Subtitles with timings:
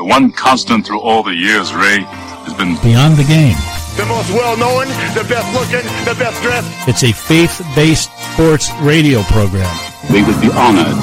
[0.00, 3.52] The one constant through all the years, Ray, has been Beyond the Game.
[4.00, 6.72] The most well known, the best looking, the best dressed.
[6.88, 9.68] It's a faith based sports radio program.
[10.08, 10.96] We would be honored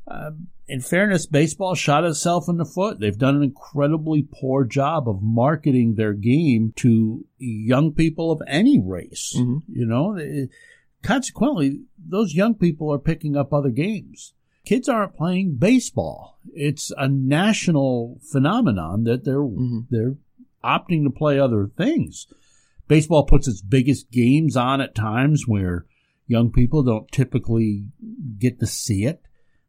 [0.06, 0.30] uh,
[0.68, 3.00] in fairness, baseball shot itself in the foot.
[3.00, 8.78] They've done an incredibly poor job of marketing their game to young people of any
[8.80, 9.34] race.
[9.36, 9.62] Mhm.
[9.68, 10.46] You know, Eh,
[11.02, 14.34] consequently, those young people are picking up other games.
[14.64, 16.38] Kids aren't playing baseball.
[16.52, 19.86] It's a national phenomenon that they're Mhm.
[19.90, 20.16] they're
[20.64, 22.26] opting to play other things.
[22.88, 25.86] Baseball puts its biggest games on at times where
[26.26, 27.86] young people don't typically
[28.38, 29.22] get to see it.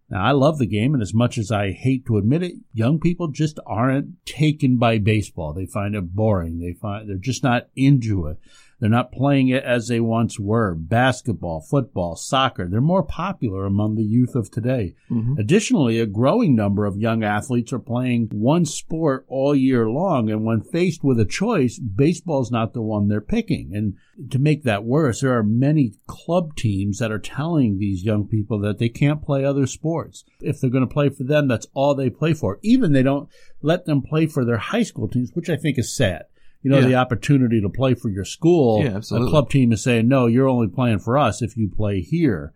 [0.09, 2.99] Now, I love the game, and as much as I hate to admit it, young
[2.99, 5.53] people just aren't taken by baseball.
[5.53, 6.59] They find it boring.
[6.59, 8.37] They find they're just not into it.
[8.81, 10.73] They're not playing it as they once were.
[10.73, 14.95] Basketball, football, soccer, they're more popular among the youth of today.
[15.11, 15.35] Mm-hmm.
[15.37, 20.43] Additionally, a growing number of young athletes are playing one sport all year long, and
[20.43, 23.69] when faced with a choice, baseball's not the one they're picking.
[23.75, 23.97] And
[24.31, 28.59] to make that worse, there are many club teams that are telling these young people
[28.61, 30.23] that they can't play other sports.
[30.39, 32.57] If they're going to play for them, that's all they play for.
[32.63, 33.29] Even they don't
[33.61, 36.23] let them play for their high school teams, which I think is sad.
[36.63, 36.87] You know, Yeah.
[36.87, 38.83] the opportunity to play for your school.
[38.83, 39.27] Yeah, absolutely.
[39.27, 42.53] A club team is saying, no, you're only playing for us if you play here.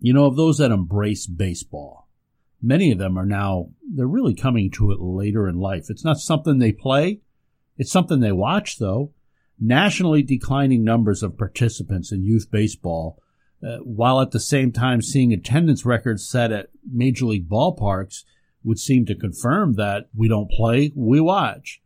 [0.00, 2.08] You know, of those that embrace baseball,
[2.62, 5.90] many of them are now, they're really coming to it later in life.
[5.90, 7.20] It's not something they play.
[7.76, 9.12] It's something they watch though.
[9.60, 13.18] Nationally declining numbers of participants in youth baseball,
[13.62, 18.24] uh, while at the same time seeing attendance records set at major league ballparks
[18.64, 21.80] would seem to confirm that we don't play, we watch.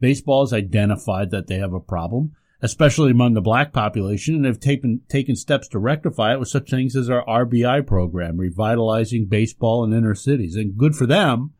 [0.00, 4.60] Baseball has identified that they have a problem, especially among the black population, and have
[4.60, 9.84] taken taken steps to rectify it with such things as our RBI program, revitalizing baseball
[9.84, 10.56] in inner cities.
[10.56, 11.54] And good for them,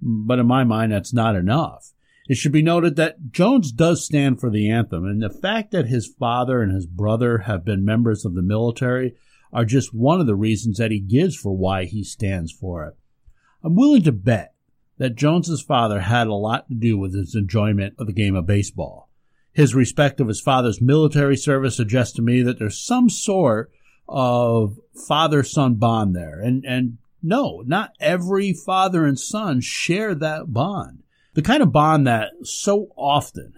[0.00, 1.92] but in my mind, that's not enough.
[2.28, 5.86] It should be noted that Jones does stand for the anthem, and the fact that
[5.86, 9.14] his father and his brother have been members of the military
[9.50, 12.94] are just one of the reasons that he gives for why he stands for it.
[13.64, 14.54] I'm willing to bet
[14.98, 18.46] that Jones's father had a lot to do with his enjoyment of the game of
[18.46, 19.08] baseball.
[19.52, 23.72] His respect of his father's military service suggests to me that there's some sort
[24.08, 24.78] of
[25.08, 26.40] father-son bond there.
[26.40, 31.02] And, and no, not every father and son share that bond.
[31.34, 33.54] The kind of bond that so often,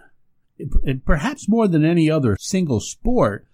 [0.85, 3.47] and perhaps more than any other single sport,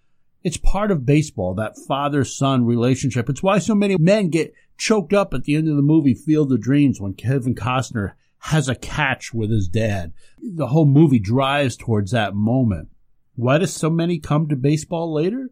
[0.47, 3.29] it's part of baseball, that father son relationship.
[3.29, 6.53] It's why so many men get choked up at the end of the movie Field
[6.53, 10.13] of Dreams when Kevin Costner has a catch with his dad.
[10.41, 12.91] The whole movie drives towards that moment.
[13.35, 15.51] Why do so many come to baseball later?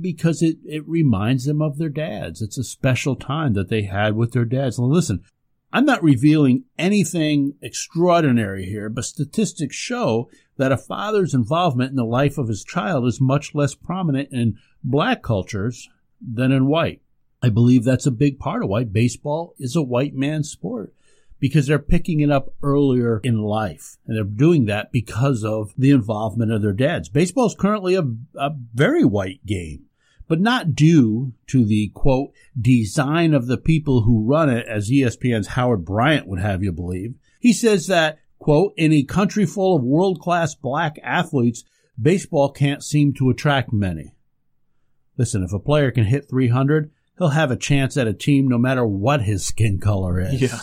[0.00, 2.40] Because it, it reminds them of their dads.
[2.40, 4.78] It's a special time that they had with their dads.
[4.78, 5.24] Now listen,
[5.72, 12.04] I'm not revealing anything extraordinary here, but statistics show that a father's involvement in the
[12.04, 15.88] life of his child is much less prominent in black cultures
[16.20, 17.00] than in white.
[17.40, 20.92] I believe that's a big part of why baseball is a white man's sport
[21.40, 23.96] because they're picking it up earlier in life.
[24.06, 27.08] And they're doing that because of the involvement of their dads.
[27.08, 28.02] Baseball is currently a,
[28.34, 29.84] a very white game,
[30.26, 35.48] but not due to the quote, design of the people who run it, as ESPN's
[35.48, 37.14] Howard Bryant would have you believe.
[37.38, 41.64] He says that, quote, in a country full of world class black athletes,
[42.00, 44.14] baseball can't seem to attract many.
[45.16, 48.58] Listen, if a player can hit 300, he'll have a chance at a team no
[48.58, 50.40] matter what his skin color is.
[50.40, 50.60] Yeah.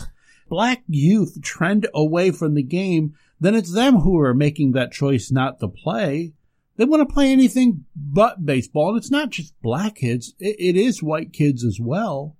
[0.47, 5.31] Black youth trend away from the game, then it's them who are making that choice
[5.31, 6.33] not to play.
[6.77, 10.75] They want to play anything but baseball, and it's not just black kids, it, it
[10.77, 12.37] is white kids as well.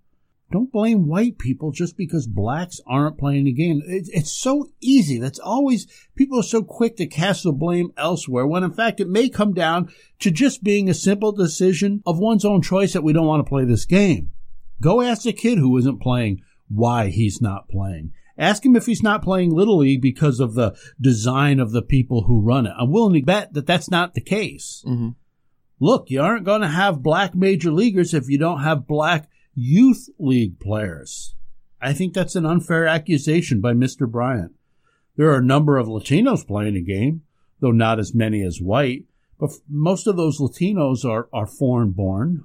[0.55, 3.81] Don't blame white people just because blacks aren't playing the game.
[3.85, 5.19] It, it's so easy.
[5.19, 5.85] That's always,
[6.15, 9.53] people are so quick to cast the blame elsewhere when in fact it may come
[9.53, 13.45] down to just being a simple decision of one's own choice that we don't want
[13.45, 14.31] to play this game.
[14.81, 18.13] Go ask the kid who isn't playing why he's not playing.
[18.37, 22.23] Ask him if he's not playing Little League because of the design of the people
[22.27, 22.73] who run it.
[22.79, 24.85] I'm willing to bet that that's not the case.
[24.87, 25.09] Mm-hmm.
[25.81, 30.09] Look, you aren't going to have black major leaguers if you don't have black youth
[30.19, 31.33] league players.
[31.81, 34.09] I think that's an unfair accusation by Mr.
[34.09, 34.53] Bryant.
[35.15, 37.21] There are a number of Latinos playing the game,
[37.61, 39.05] though not as many as white,
[39.39, 42.43] but most of those Latinos are, are foreign born.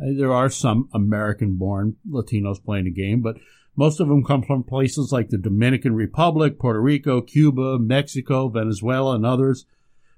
[0.00, 3.36] Uh, there are some American born Latinos playing the game, but
[3.76, 9.14] most of them come from places like the Dominican Republic, Puerto Rico, Cuba, Mexico, Venezuela,
[9.14, 9.64] and others.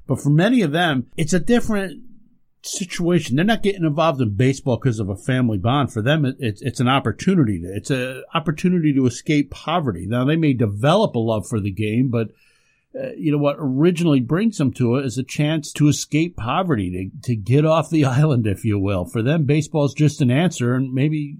[0.07, 2.03] But for many of them, it's a different
[2.65, 3.37] situation.
[3.37, 5.93] They're not getting involved in baseball because of a family bond.
[5.93, 7.63] For them, it, it's it's an opportunity.
[7.65, 10.07] It's an opportunity to escape poverty.
[10.07, 12.31] Now they may develop a love for the game, but
[12.99, 16.91] uh, you know what originally brings them to it is a chance to escape poverty,
[16.91, 19.05] to to get off the island, if you will.
[19.05, 21.37] For them, baseball is just an answer, and maybe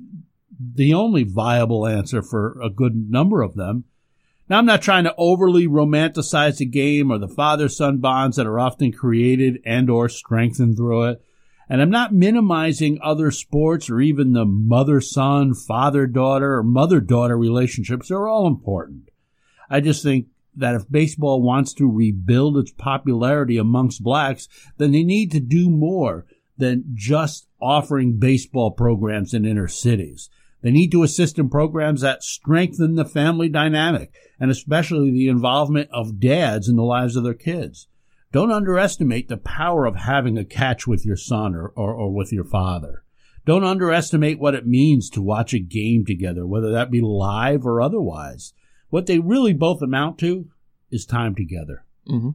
[0.59, 3.85] the only viable answer for a good number of them.
[4.49, 8.61] Now, I'm not trying to overly romanticize the game or the father-son bonds that are
[8.61, 11.23] often created and or strengthened through it.
[11.67, 18.09] And I'm not minimizing other sports or even the mother-son, father-daughter, or mother-daughter relationships.
[18.09, 19.09] They're all important.
[19.71, 25.03] I just think that if baseball wants to rebuild its popularity amongst blacks, then they
[25.03, 26.27] need to do more
[26.59, 30.29] than just offering baseball programs in inner cities.
[30.65, 35.91] They need to assist in programs that strengthen the family dynamic and especially the involvement
[35.93, 37.87] of dads in the lives of their kids.
[38.33, 42.33] Don't underestimate the power of having a catch with your son or, or, or with
[42.33, 43.05] your father.
[43.45, 47.83] Don't underestimate what it means to watch a game together, whether that be live or
[47.83, 48.55] otherwise.
[48.89, 50.49] What they really both amount to
[50.91, 51.85] is time together.
[52.09, 52.31] Mm-hmm.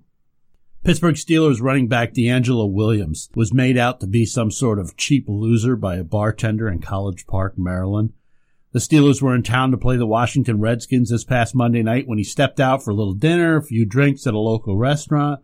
[0.84, 5.26] Pittsburgh Steelers running back DeAngelo Williams was made out to be some sort of cheap
[5.28, 8.14] loser by a bartender in College Park, Maryland.
[8.72, 12.20] The Steelers were in town to play the Washington Redskins this past Monday night when
[12.20, 15.40] he stepped out for a little dinner, a few drinks at a local restaurant.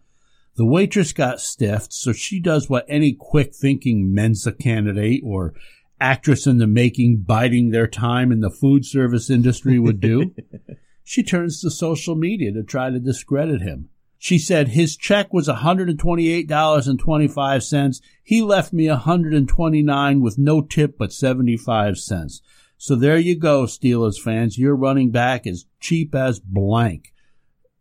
[0.57, 5.55] The waitress got stiffed, so she does what any quick thinking Mensa candidate or
[5.99, 10.35] actress in the making biding their time in the food service industry would do.
[11.03, 13.89] she turns to social media to try to discredit him.
[14.19, 18.01] She said his check was $128.25.
[18.23, 22.41] He left me 129 with no tip but 75 cents.
[22.77, 24.57] So there you go, Steelers fans.
[24.57, 27.13] Your running back is cheap as blank.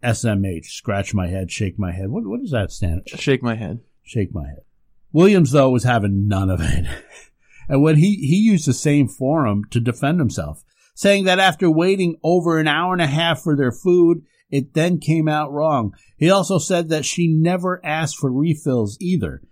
[0.02, 0.66] SMH.
[0.66, 2.10] Scratch my head, shake my head.
[2.10, 3.16] What, what does that stand for?
[3.16, 3.80] Shake my head.
[4.02, 4.60] Shake my head.
[5.12, 6.86] Williams, though, was having none of it.
[7.68, 10.62] and when he, he used the same forum to defend himself,
[10.94, 14.98] saying that after waiting over an hour and a half for their food, it then
[14.98, 15.94] came out wrong.
[16.16, 19.42] He also said that she never asked for refills either.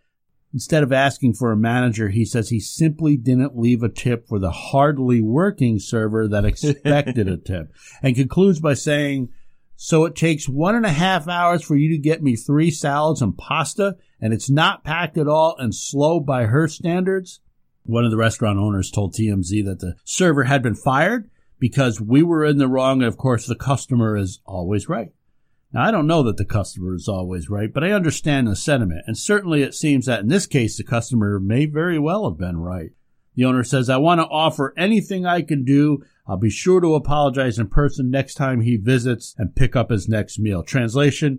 [0.54, 4.38] Instead of asking for a manager, he says he simply didn't leave a tip for
[4.38, 9.28] the hardly working server that expected a tip and concludes by saying,
[9.76, 13.22] so it takes one and a half hours for you to get me three salads
[13.22, 17.40] and pasta and it's not packed at all and slow by her standards.
[17.82, 21.28] One of the restaurant owners told TMZ that the server had been fired
[21.58, 23.02] because we were in the wrong.
[23.02, 25.12] And of course, the customer is always right.
[25.72, 29.04] Now, I don't know that the customer is always right, but I understand the sentiment.
[29.06, 32.58] And certainly it seems that in this case, the customer may very well have been
[32.58, 32.90] right.
[33.34, 36.04] The owner says, I want to offer anything I can do.
[36.26, 40.08] I'll be sure to apologize in person next time he visits and pick up his
[40.08, 40.62] next meal.
[40.62, 41.38] Translation,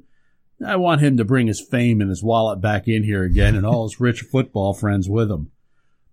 [0.65, 3.65] I want him to bring his fame and his wallet back in here again and
[3.65, 5.51] all his rich football friends with him.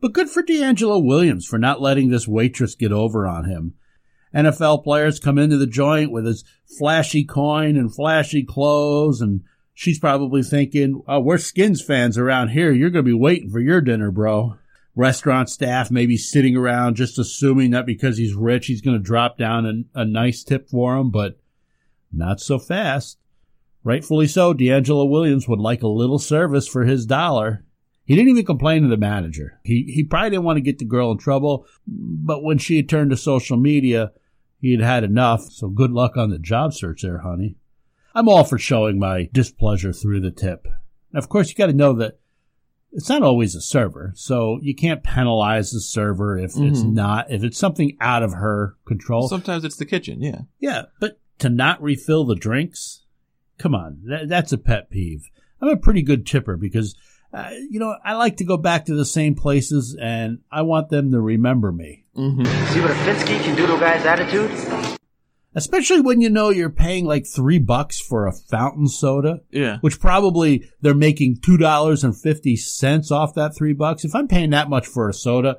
[0.01, 3.75] But good for DeAngelo Williams for not letting this waitress get over on him.
[4.35, 6.45] NFL players come into the joint with his
[6.79, 9.43] flashy coin and flashy clothes, and
[9.75, 12.73] she's probably thinking, oh, we're Skins fans around here.
[12.73, 14.57] You're going to be waiting for your dinner, bro.
[14.95, 19.39] Restaurant staff maybe sitting around just assuming that because he's rich, he's going to drop
[19.39, 21.41] down a, a nice tip for him, but
[22.13, 23.19] not so fast.
[23.83, 27.65] Rightfully so, DeAngelo Williams would like a little service for his dollar.
[28.05, 29.61] He didn't even complain to the manager.
[29.63, 32.89] He he probably didn't want to get the girl in trouble, but when she had
[32.89, 34.13] turned to social media,
[34.61, 37.57] he had had enough, so good luck on the job search there, honey.
[38.15, 40.67] I'm all for showing my displeasure through the tip.
[41.13, 42.19] Now, of course, you got to know that
[42.93, 46.69] it's not always a server, so you can't penalize the server if mm-hmm.
[46.69, 49.29] it's not, if it's something out of her control.
[49.29, 50.41] Sometimes it's the kitchen, yeah.
[50.59, 53.05] Yeah, but to not refill the drinks,
[53.59, 55.31] come on, that, that's a pet peeve.
[55.61, 56.97] I'm a pretty good tipper because,
[57.33, 60.89] uh, you know, I like to go back to the same places and I want
[60.89, 62.05] them to remember me.
[62.17, 62.45] Mm-hmm.
[62.73, 64.99] See what a Finsky can do to a guy's attitude?
[65.55, 69.41] Especially when you know you're paying like three bucks for a fountain soda.
[69.51, 69.79] Yeah.
[69.81, 74.05] Which probably they're making two dollars and fifty cents off that three bucks.
[74.05, 75.59] If I'm paying that much for a soda,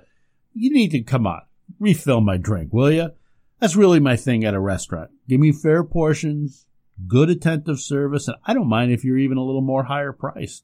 [0.53, 1.41] you need to come on,
[1.79, 3.11] refill my drink, will you?
[3.59, 5.11] That's really my thing at a restaurant.
[5.27, 6.65] Give me fair portions,
[7.07, 10.63] good attentive service, and I don't mind if you're even a little more higher priced.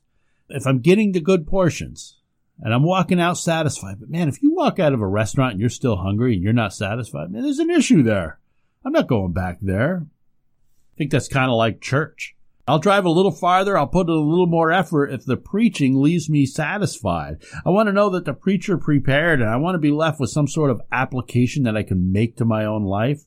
[0.49, 2.17] If I'm getting the good portions,
[2.59, 3.99] and I'm walking out satisfied.
[3.99, 6.53] But man, if you walk out of a restaurant and you're still hungry and you're
[6.53, 8.39] not satisfied, man, there's an issue there.
[8.83, 10.05] I'm not going back there.
[10.05, 12.35] I think that's kind of like church.
[12.67, 13.77] I'll drive a little farther.
[13.77, 17.43] I'll put in a little more effort if the preaching leaves me satisfied.
[17.65, 20.31] I want to know that the preacher prepared and I want to be left with
[20.31, 23.21] some sort of application that I can make to my own life.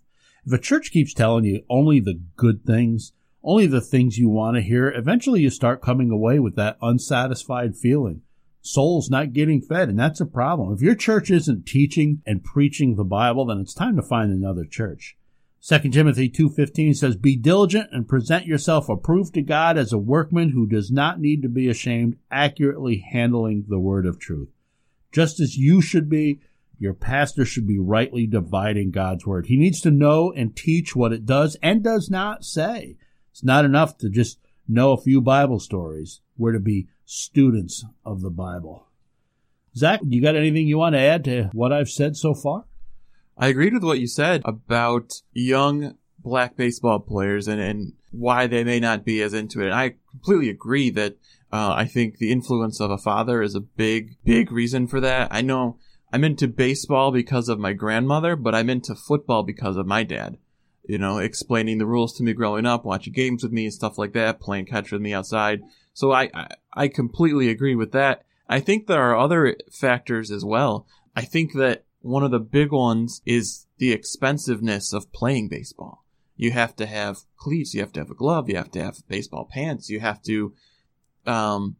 [0.44, 4.56] If a church keeps telling you only the good things, only the things you want
[4.56, 8.22] to hear, eventually you start coming away with that unsatisfied feeling
[8.62, 10.72] souls not getting fed, and that's a problem.
[10.72, 14.64] If your church isn't teaching and preaching the Bible, then it's time to find another
[14.64, 15.16] church.
[15.62, 20.50] 2 Timothy 2:15 says, "Be diligent and present yourself approved to God as a workman
[20.50, 24.48] who does not need to be ashamed, accurately handling the word of truth."
[25.12, 26.40] Just as you should be,
[26.78, 29.46] your pastor should be rightly dividing God's word.
[29.46, 32.96] He needs to know and teach what it does and does not say.
[33.30, 36.20] It's not enough to just know a few Bible stories.
[36.36, 38.86] We're to be students of the Bible.
[39.76, 42.64] Zach, you got anything you want to add to what I've said so far?
[43.36, 48.64] I agreed with what you said about young black baseball players and, and why they
[48.64, 49.66] may not be as into it.
[49.66, 51.16] And I completely agree that
[51.52, 55.28] uh, I think the influence of a father is a big, big reason for that.
[55.30, 55.78] I know
[56.12, 60.38] I'm into baseball because of my grandmother, but I'm into football because of my dad.
[60.90, 63.96] You know, explaining the rules to me growing up, watching games with me and stuff
[63.96, 65.60] like that, playing catch with me outside.
[65.92, 68.24] So I, I, I completely agree with that.
[68.48, 70.88] I think there are other factors as well.
[71.14, 76.04] I think that one of the big ones is the expensiveness of playing baseball.
[76.34, 79.06] You have to have cleats, you have to have a glove, you have to have
[79.06, 80.54] baseball pants, you have to,
[81.24, 81.76] um,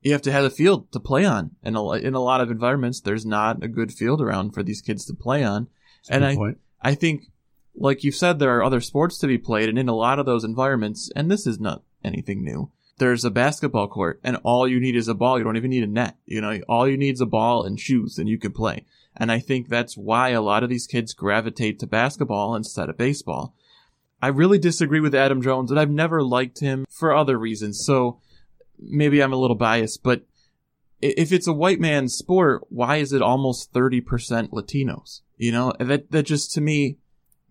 [0.00, 1.50] you have to have a field to play on.
[1.62, 5.04] And in a lot of environments, there's not a good field around for these kids
[5.06, 5.68] to play on.
[6.08, 6.58] That's and I, point.
[6.80, 7.24] I think,
[7.76, 10.26] like you've said, there are other sports to be played, and in a lot of
[10.26, 14.78] those environments, and this is not anything new there's a basketball court and all you
[14.78, 15.38] need is a ball.
[15.38, 16.16] You don't even need a net.
[16.26, 18.84] You know, all you need is a ball and shoes and you can play.
[19.16, 22.96] And I think that's why a lot of these kids gravitate to basketball instead of
[22.96, 23.54] baseball.
[24.22, 27.84] I really disagree with Adam Jones and I've never liked him for other reasons.
[27.84, 28.20] So
[28.78, 30.22] maybe I'm a little biased, but
[31.00, 34.02] if it's a white man's sport, why is it almost 30%
[34.50, 35.20] Latinos?
[35.36, 36.98] You know, that, that just to me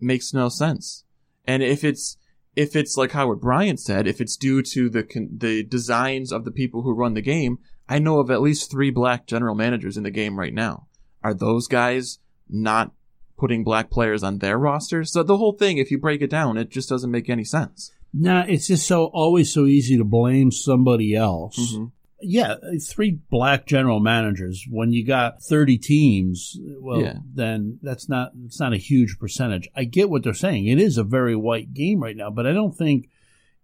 [0.00, 1.04] makes no sense.
[1.46, 2.16] And if it's,
[2.56, 5.04] if it's like Howard Bryant said, if it's due to the
[5.36, 7.58] the designs of the people who run the game,
[7.88, 10.86] I know of at least three black general managers in the game right now.
[11.22, 12.92] Are those guys not
[13.36, 15.12] putting black players on their rosters?
[15.12, 17.92] So the whole thing, if you break it down, it just doesn't make any sense.
[18.12, 21.58] Nah, it's just so always so easy to blame somebody else.
[21.58, 21.84] Mm-hmm.
[22.24, 24.66] Yeah, three black general managers.
[24.70, 27.18] When you got 30 teams, well, Yeah.
[27.34, 29.68] then that's not, it's not a huge percentage.
[29.74, 30.66] I get what they're saying.
[30.66, 33.08] It is a very white game right now, but I don't think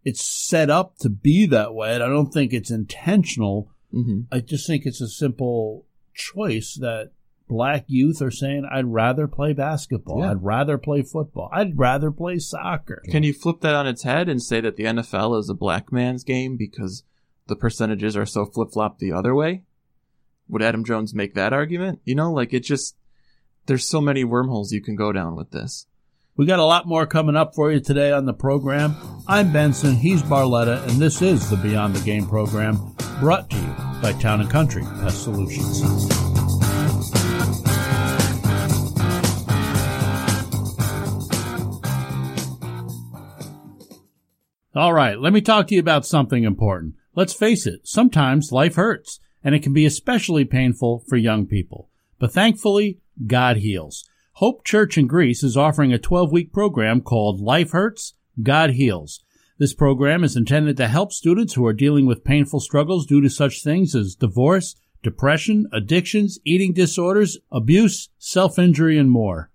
[0.04, 1.94] it's set up to be that way.
[1.94, 3.70] And I don't think it's intentional.
[3.92, 7.10] hmm I just think it's a simple choice that
[7.48, 10.20] black youth are saying, I'd rather play basketball.
[10.20, 10.30] Yeah.
[10.30, 11.48] I'd rather play football.
[11.52, 13.02] I'd rather play soccer.
[13.10, 15.90] Can you flip that on its head and say that the NFL is a black
[15.92, 17.02] man's game because
[17.50, 19.64] the percentages are so flip flop the other way?
[20.48, 22.00] Would Adam Jones make that argument?
[22.04, 22.96] You know, like it just,
[23.66, 25.86] there's so many wormholes you can go down with this.
[26.36, 28.96] We got a lot more coming up for you today on the program.
[29.28, 33.76] I'm Benson, he's Barletta, and this is the Beyond the Game program brought to you
[34.00, 35.82] by Town and Country Pest Solutions.
[44.72, 46.94] All right, let me talk to you about something important.
[47.14, 51.88] Let's face it, sometimes life hurts, and it can be especially painful for young people.
[52.18, 54.08] But thankfully, God heals.
[54.34, 59.22] Hope Church in Greece is offering a 12 week program called Life Hurts, God Heals.
[59.58, 63.28] This program is intended to help students who are dealing with painful struggles due to
[63.28, 69.49] such things as divorce, depression, addictions, eating disorders, abuse, self injury, and more.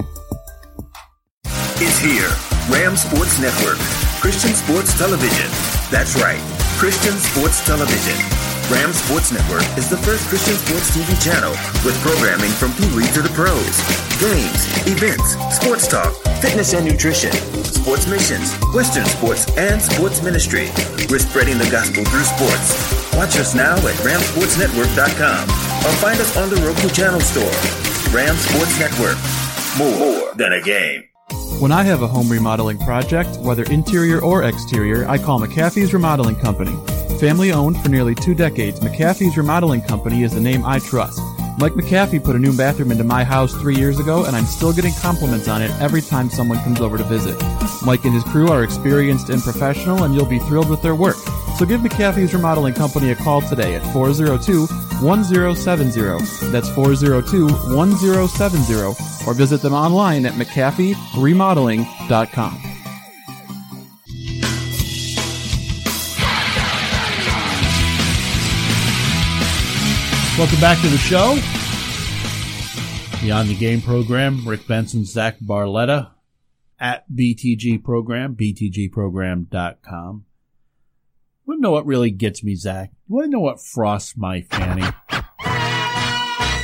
[1.80, 2.30] It's here.
[2.70, 3.78] Ram Sports Network.
[4.20, 5.50] Christian Sports Television.
[5.90, 6.42] That's right.
[6.78, 8.14] Christian Sports Television.
[8.70, 11.50] Ram Sports Network is the first Christian sports TV channel
[11.84, 13.66] with programming from Pee Wee to the pros.
[14.22, 17.32] Games, events, sports talk, fitness and nutrition,
[17.66, 20.70] sports missions, Western sports, and sports ministry.
[21.10, 22.78] We're spreading the gospel through sports.
[23.18, 27.58] Watch us now at ramsportsnetwork.com or find us on the Roku channel store.
[28.14, 29.18] Ram Sports Network.
[29.82, 31.07] More than a game.
[31.60, 36.36] When I have a home remodeling project, whether interior or exterior, I call McAfee's Remodeling
[36.36, 36.78] Company.
[37.18, 41.20] Family owned for nearly two decades, McAfee's Remodeling Company is the name I trust.
[41.58, 44.72] Mike McAfee put a new bathroom into my house three years ago, and I'm still
[44.72, 47.42] getting compliments on it every time someone comes over to visit.
[47.84, 51.18] Mike and his crew are experienced and professional, and you'll be thrilled with their work.
[51.58, 54.68] So give McAfee's Remodeling Company a call today at 402
[55.04, 56.00] 1070.
[56.52, 58.74] That's 402 1070.
[59.28, 62.62] Or visit them online at McAfeeRemodeling.com.
[70.38, 71.40] Welcome back to the show.
[73.20, 76.12] Beyond the Game program, Rick Benson, Zach Barletta
[76.80, 80.26] at BTG Program, BTGprogram.com.
[81.48, 82.92] Want to know what really gets me, Zach?
[83.08, 84.84] You want to know what frosts my fanny?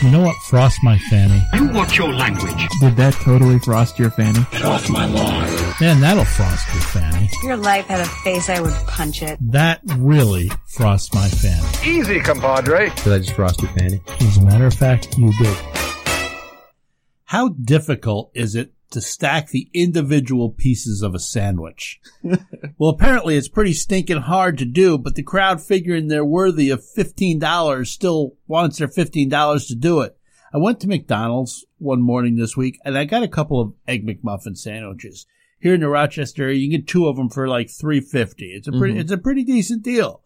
[0.06, 1.42] You know what frosts my fanny?
[1.54, 2.68] You watch your language.
[2.82, 4.46] Did that totally frost your fanny?
[4.52, 5.50] Get off my lawn.
[5.80, 7.30] Man, that'll frost your fanny.
[7.32, 9.40] If your life had a face, I would punch it.
[9.54, 11.66] That really frosts my fanny.
[11.90, 12.90] Easy, compadre.
[13.06, 14.02] Did I just frost your fanny?
[14.20, 15.58] As a matter of fact, you did.
[17.24, 22.00] How difficult is it to stack the individual pieces of a sandwich?
[22.78, 26.84] well, apparently it's pretty stinking hard to do, but the crowd figuring they're worthy of
[26.98, 30.18] $15 still wants their $15 to do it.
[30.54, 34.06] I went to McDonald's one morning this week and I got a couple of Egg
[34.06, 35.26] McMuffin sandwiches.
[35.60, 38.48] Here in the Rochester area, you can get two of them for like three fifty.
[38.52, 39.00] It's a pretty, Mhm.
[39.00, 40.22] it's a pretty decent deal.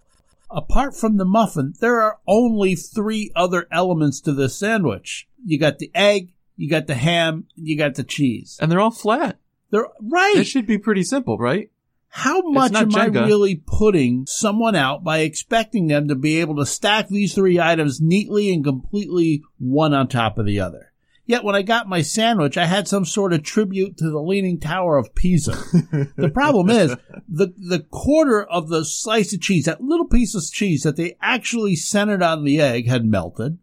[0.49, 5.27] Apart from the muffin, there are only three other elements to this sandwich.
[5.45, 8.57] You got the egg, you got the ham, you got the cheese.
[8.59, 9.39] And they're all flat.
[9.69, 10.35] They're right.
[10.37, 11.71] It should be pretty simple, right?
[12.09, 16.65] How much am I really putting someone out by expecting them to be able to
[16.65, 20.93] stack these three items neatly and completely one on top of the other?
[21.27, 24.59] Yet when I got my sandwich, I had some sort of tribute to the Leaning
[24.59, 25.51] Tower of Pisa.
[26.15, 26.95] the problem is
[27.27, 31.17] the the quarter of the slice of cheese, that little piece of cheese that they
[31.21, 33.59] actually centered on the egg, had melted.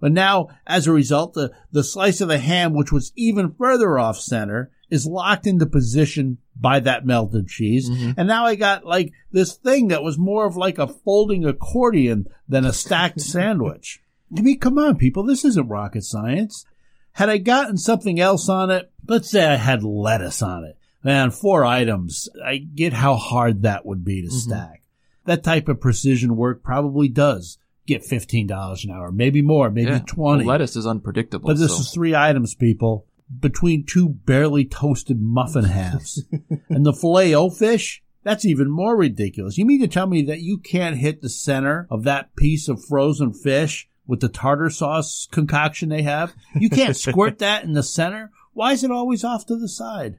[0.00, 3.98] But now, as a result, the, the slice of the ham, which was even further
[3.98, 7.88] off center, is locked into position by that melted cheese.
[7.88, 8.12] Mm-hmm.
[8.16, 12.26] And now I got like this thing that was more of like a folding accordion
[12.48, 14.02] than a stacked sandwich.
[14.36, 15.22] I mean, come on, people.
[15.22, 16.64] This isn't rocket science.
[17.12, 21.30] Had I gotten something else on it, let's say I had lettuce on it, man,
[21.30, 24.36] four items, I get how hard that would be to mm-hmm.
[24.36, 24.82] stack.
[25.24, 27.58] That type of precision work probably does
[27.90, 30.00] get $15 an hour, maybe more, maybe Yeah.
[30.06, 30.44] 20.
[30.44, 31.46] Well, lettuce is unpredictable.
[31.48, 33.06] But this so- is three items, people,
[33.38, 36.24] between two barely toasted muffin halves.
[36.68, 39.56] and the filet o fish, that's even more ridiculous.
[39.58, 42.84] You mean to tell me that you can't hit the center of that piece of
[42.84, 46.34] frozen fish with the tartar sauce concoction they have?
[46.54, 48.30] You can't squirt that in the center?
[48.52, 50.18] Why is it always off to the side?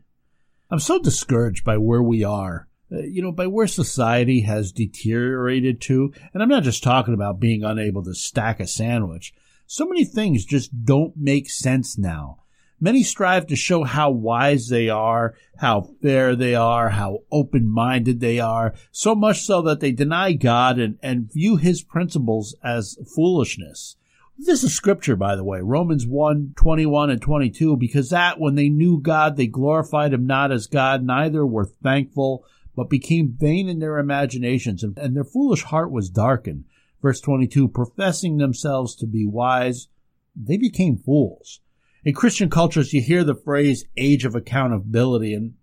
[0.70, 2.70] I'm so discouraged by where we are.
[2.92, 6.14] Uh, You know, by where society has deteriorated to.
[6.34, 9.34] And I'm not just talking about being unable to stack a sandwich.
[9.66, 12.40] So many things just don't make sense now.
[12.84, 18.40] Many strive to show how wise they are, how fair they are, how open-minded they
[18.40, 23.98] are, so much so that they deny God and, and view his principles as foolishness.
[24.36, 28.70] This is scripture, by the way, Romans 1, 21 and 22, because that when they
[28.70, 32.44] knew God, they glorified him not as God, neither were thankful,
[32.76, 36.66] but became vain in their imaginations, and, their foolish heart was darkened.
[37.02, 39.88] Verse 22, professing themselves to be wise,
[40.36, 41.62] they became fools.
[42.04, 45.54] In Christian cultures, you hear the phrase age of accountability, and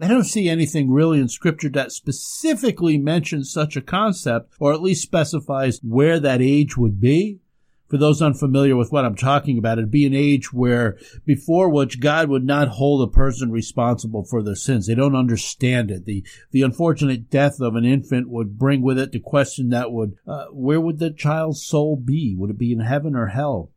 [0.00, 4.82] I don't see anything really in scripture that specifically mentions such a concept, or at
[4.82, 7.40] least specifies where that age would be.
[7.88, 12.00] For those unfamiliar with what I'm talking about, it'd be an age where before which
[12.00, 14.86] God would not hold a person responsible for their sins.
[14.86, 16.04] They don't understand it.
[16.04, 20.16] The, the unfortunate death of an infant would bring with it the question that would,
[20.26, 22.34] uh, where would the child's soul be?
[22.36, 23.70] Would it be in heaven or hell?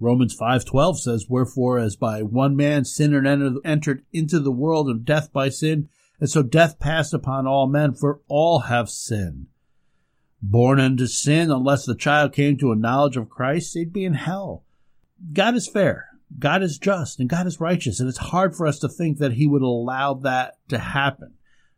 [0.00, 3.12] Romans 5:12 says, "Wherefore as by one man sin
[3.64, 5.88] entered into the world and death by sin,
[6.20, 9.46] and so death passed upon all men, for all have sinned."
[10.40, 14.14] Born into sin, unless the child came to a knowledge of Christ, they'd be in
[14.14, 14.64] hell.
[15.32, 16.06] God is fair.
[16.38, 19.32] God is just and God is righteous, and it's hard for us to think that
[19.32, 21.34] he would allow that to happen.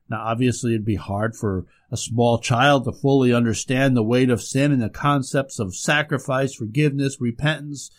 [0.08, 4.42] Now, obviously, it'd be hard for a small child to fully understand the weight of
[4.42, 7.90] sin and the concepts of sacrifice, forgiveness, repentance.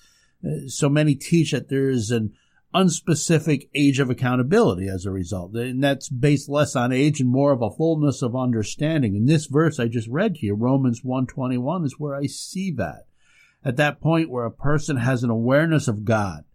[0.45, 2.34] Uh, So many teach that there is an
[2.73, 5.53] unspecific age of accountability as a result.
[5.55, 9.15] And that's based less on age and more of a fullness of understanding.
[9.15, 13.05] In this verse I just read here, Romans 121 is where I see that.
[13.63, 16.45] At that point where a person has an awareness of God,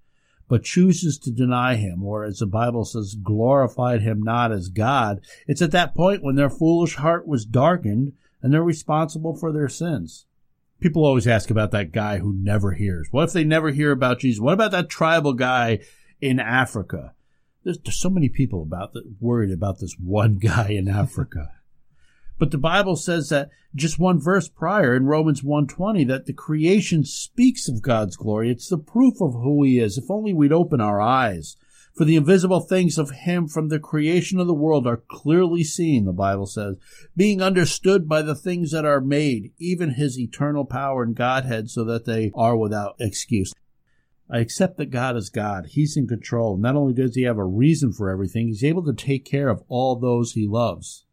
[0.49, 5.21] but chooses to deny him, or as the Bible says, glorified him not as God,
[5.47, 9.69] it's at that point when their foolish heart was darkened and they're responsible for their
[9.69, 10.27] sins.
[10.81, 13.09] People always ask about that guy who never hears.
[13.11, 14.41] What if they never hear about Jesus?
[14.41, 15.81] What about that tribal guy
[16.21, 17.15] in Africa?
[17.65, 21.51] There's, there's so many people about that worried about this one guy in Africa.
[22.39, 27.05] But the Bible says that just one verse prior in Romans 120 that the creation
[27.05, 28.51] speaks of God's glory.
[28.51, 29.97] It's the proof of who he is.
[29.97, 31.57] If only we'd open our eyes.
[31.95, 36.05] For the invisible things of him from the creation of the world are clearly seen,
[36.05, 36.77] the Bible says,
[37.17, 41.85] being understood by the things that are made, even his eternal power and Godhead, so
[41.85, 43.55] that they are without excuse.
[44.29, 45.67] I accept that God is God.
[45.67, 46.57] He's in control.
[46.57, 49.63] Not only does he have a reason for everything, he's able to take care of
[49.69, 51.05] all those he loves.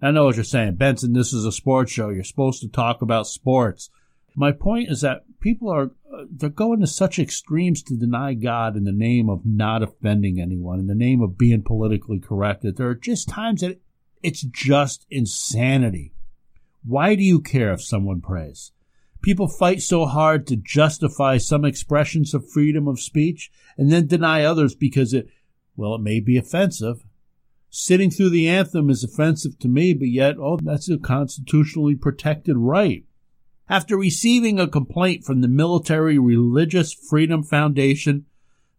[0.00, 0.76] I know what you're saying.
[0.76, 2.08] Benson, this is a sports show.
[2.08, 3.90] You're supposed to talk about sports.
[4.34, 8.76] My point is that people are uh, they're going to such extremes to deny God
[8.76, 12.62] in the name of not offending anyone, in the name of being politically correct.
[12.62, 13.80] That there are just times that
[14.22, 16.14] it's just insanity.
[16.84, 18.72] Why do you care if someone prays?
[19.22, 24.44] People fight so hard to justify some expressions of freedom of speech and then deny
[24.44, 25.28] others because it,
[25.76, 27.04] well, it may be offensive.
[27.68, 32.56] Sitting through the anthem is offensive to me, but yet, oh, that's a constitutionally protected
[32.56, 33.04] right.
[33.68, 38.26] After receiving a complaint from the Military Religious Freedom Foundation,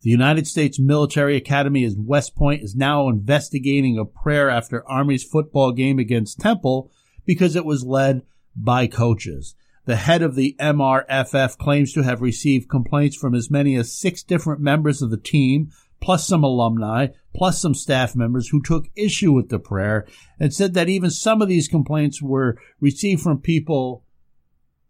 [0.01, 5.23] The United States Military Academy in West Point is now investigating a prayer after Army's
[5.23, 6.91] football game against Temple
[7.25, 8.23] because it was led
[8.53, 9.55] by coaches.
[9.85, 14.21] The head of the MRFF claims to have received complaints from as many as six
[14.21, 19.31] different members of the team, plus some alumni, plus some staff members who took issue
[19.31, 20.07] with the prayer
[20.39, 24.03] and said that even some of these complaints were received from people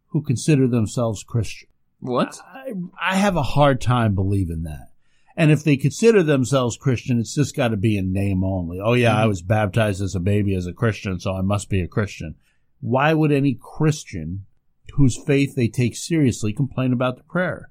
[0.07, 1.69] who consider themselves Christian.
[1.99, 2.39] What?
[2.43, 4.89] I, I have a hard time believing that.
[5.37, 8.79] And if they consider themselves Christian, it's just got to be in name only.
[8.83, 9.29] Oh yeah, I mm-hmm.
[9.29, 12.35] was baptized as a baby as a Christian, so I must be a Christian.
[12.81, 14.45] Why would any Christian
[14.93, 17.69] whose faith they take seriously complain about the prayer?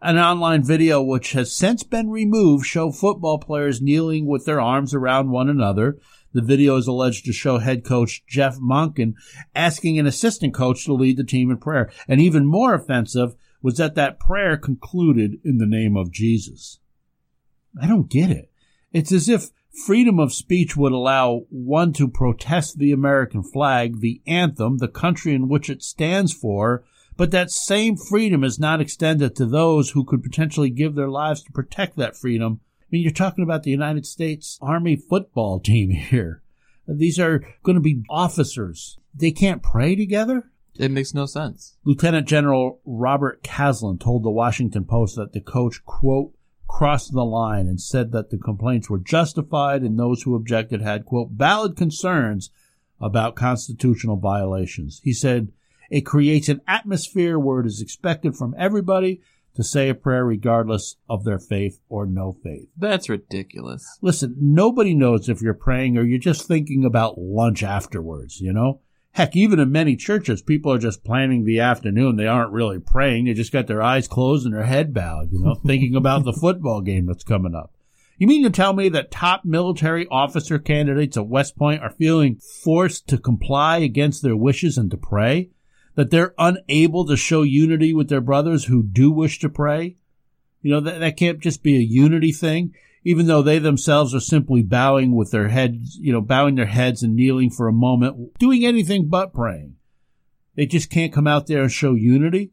[0.00, 4.94] An online video which has since been removed show football players kneeling with their arms
[4.94, 5.98] around one another.
[6.32, 9.14] The video is alleged to show head coach Jeff Monken
[9.54, 11.90] asking an assistant coach to lead the team in prayer.
[12.08, 16.80] And even more offensive was that that prayer concluded in the name of Jesus.
[17.80, 18.50] I don't get it.
[18.92, 19.50] It's as if
[19.86, 25.34] freedom of speech would allow one to protest the American flag, the anthem, the country
[25.34, 26.84] in which it stands for,
[27.16, 31.42] but that same freedom is not extended to those who could potentially give their lives
[31.42, 32.60] to protect that freedom.
[32.80, 36.42] I mean, you're talking about the United States Army football team here.
[36.86, 38.98] These are going to be officers.
[39.14, 40.50] They can't pray together?
[40.74, 41.76] It makes no sense.
[41.84, 46.32] Lieutenant General Robert Caslen told the Washington Post that the coach, quote,
[46.72, 51.04] crossed the line and said that the complaints were justified and those who objected had,
[51.04, 52.50] quote, valid concerns
[52.98, 55.00] about constitutional violations.
[55.04, 55.52] He said,
[55.90, 59.20] it creates an atmosphere where it is expected from everybody
[59.54, 62.68] to say a prayer regardless of their faith or no faith.
[62.74, 63.98] That's ridiculous.
[64.00, 68.80] Listen, nobody knows if you're praying or you're just thinking about lunch afterwards, you know?
[69.14, 72.16] Heck, even in many churches, people are just planning the afternoon.
[72.16, 73.26] They aren't really praying.
[73.26, 76.32] They just got their eyes closed and their head bowed, you know, thinking about the
[76.32, 77.74] football game that's coming up.
[78.16, 82.36] You mean to tell me that top military officer candidates at West Point are feeling
[82.36, 85.50] forced to comply against their wishes and to pray?
[85.94, 89.96] That they're unable to show unity with their brothers who do wish to pray?
[90.62, 92.72] You know, that, that can't just be a unity thing
[93.04, 97.02] even though they themselves are simply bowing with their heads, you know, bowing their heads
[97.02, 99.76] and kneeling for a moment, doing anything but praying.
[100.54, 102.52] They just can't come out there and show unity.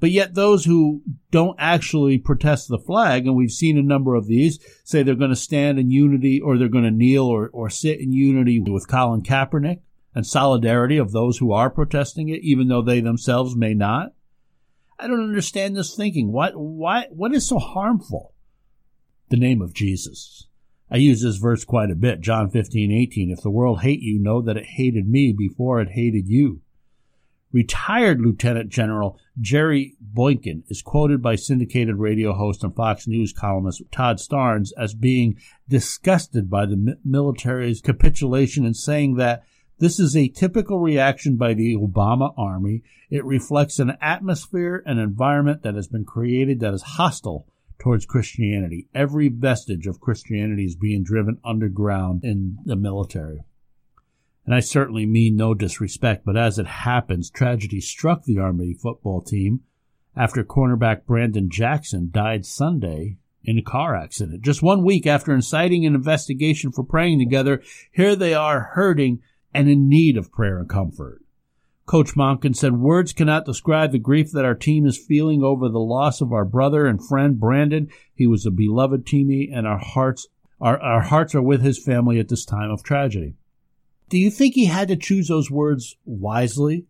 [0.00, 4.26] But yet those who don't actually protest the flag, and we've seen a number of
[4.26, 7.70] these, say they're going to stand in unity or they're going to kneel or, or
[7.70, 9.80] sit in unity with Colin Kaepernick
[10.14, 14.12] and solidarity of those who are protesting it, even though they themselves may not.
[14.98, 16.30] I don't understand this thinking.
[16.30, 18.33] What, why, what is so harmful?
[19.28, 20.46] The name of Jesus.
[20.90, 23.30] I use this verse quite a bit, John 15, 18.
[23.30, 26.60] If the world hate you, know that it hated me before it hated you.
[27.52, 33.82] Retired Lieutenant General Jerry Boykin is quoted by syndicated radio host and Fox News columnist
[33.92, 39.44] Todd Starnes as being disgusted by the military's capitulation and saying that
[39.78, 42.82] this is a typical reaction by the Obama army.
[43.08, 47.46] It reflects an atmosphere and environment that has been created that is hostile
[47.84, 48.88] towards Christianity.
[48.94, 53.44] Every vestige of Christianity is being driven underground in the military.
[54.46, 59.20] And I certainly mean no disrespect, but as it happens, tragedy struck the Army football
[59.20, 59.60] team
[60.16, 64.40] after cornerback Brandon Jackson died Sunday in a car accident.
[64.40, 69.20] Just one week after inciting an investigation for praying together, here they are hurting
[69.52, 71.20] and in need of prayer and comfort.
[71.86, 75.78] Coach Monken said, Words cannot describe the grief that our team is feeling over the
[75.78, 77.88] loss of our brother and friend Brandon.
[78.14, 80.26] He was a beloved teammate, and our hearts,
[80.60, 83.34] our, our hearts are with his family at this time of tragedy.
[84.08, 86.86] Do you think he had to choose those words wisely?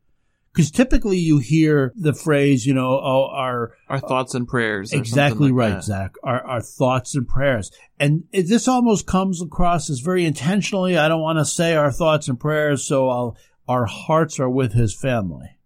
[0.52, 4.92] Because typically you hear the phrase, you know, oh, our our thoughts and prayers.
[4.92, 5.82] Exactly like right, that.
[5.82, 6.14] Zach.
[6.22, 10.96] Our our thoughts and prayers, and it, this almost comes across as very intentionally.
[10.96, 13.36] I don't want to say our thoughts and prayers, so I'll
[13.68, 15.58] our hearts are with his family.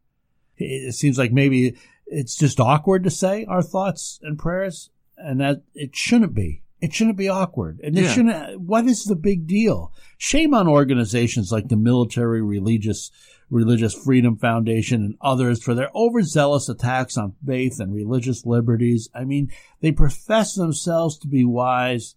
[0.57, 5.63] It seems like maybe it's just awkward to say our thoughts and prayers, and that
[5.75, 6.63] it shouldn't be.
[6.81, 7.81] It shouldn't be awkward.
[7.83, 8.13] And it Yeah.
[8.13, 9.93] shouldn't, what is the big deal?
[10.17, 13.11] Shame on organizations like the Military Religious,
[13.51, 19.09] Religious Freedom Foundation and others for their overzealous attacks on faith and religious liberties.
[19.13, 22.15] I mean, they profess themselves to be wise,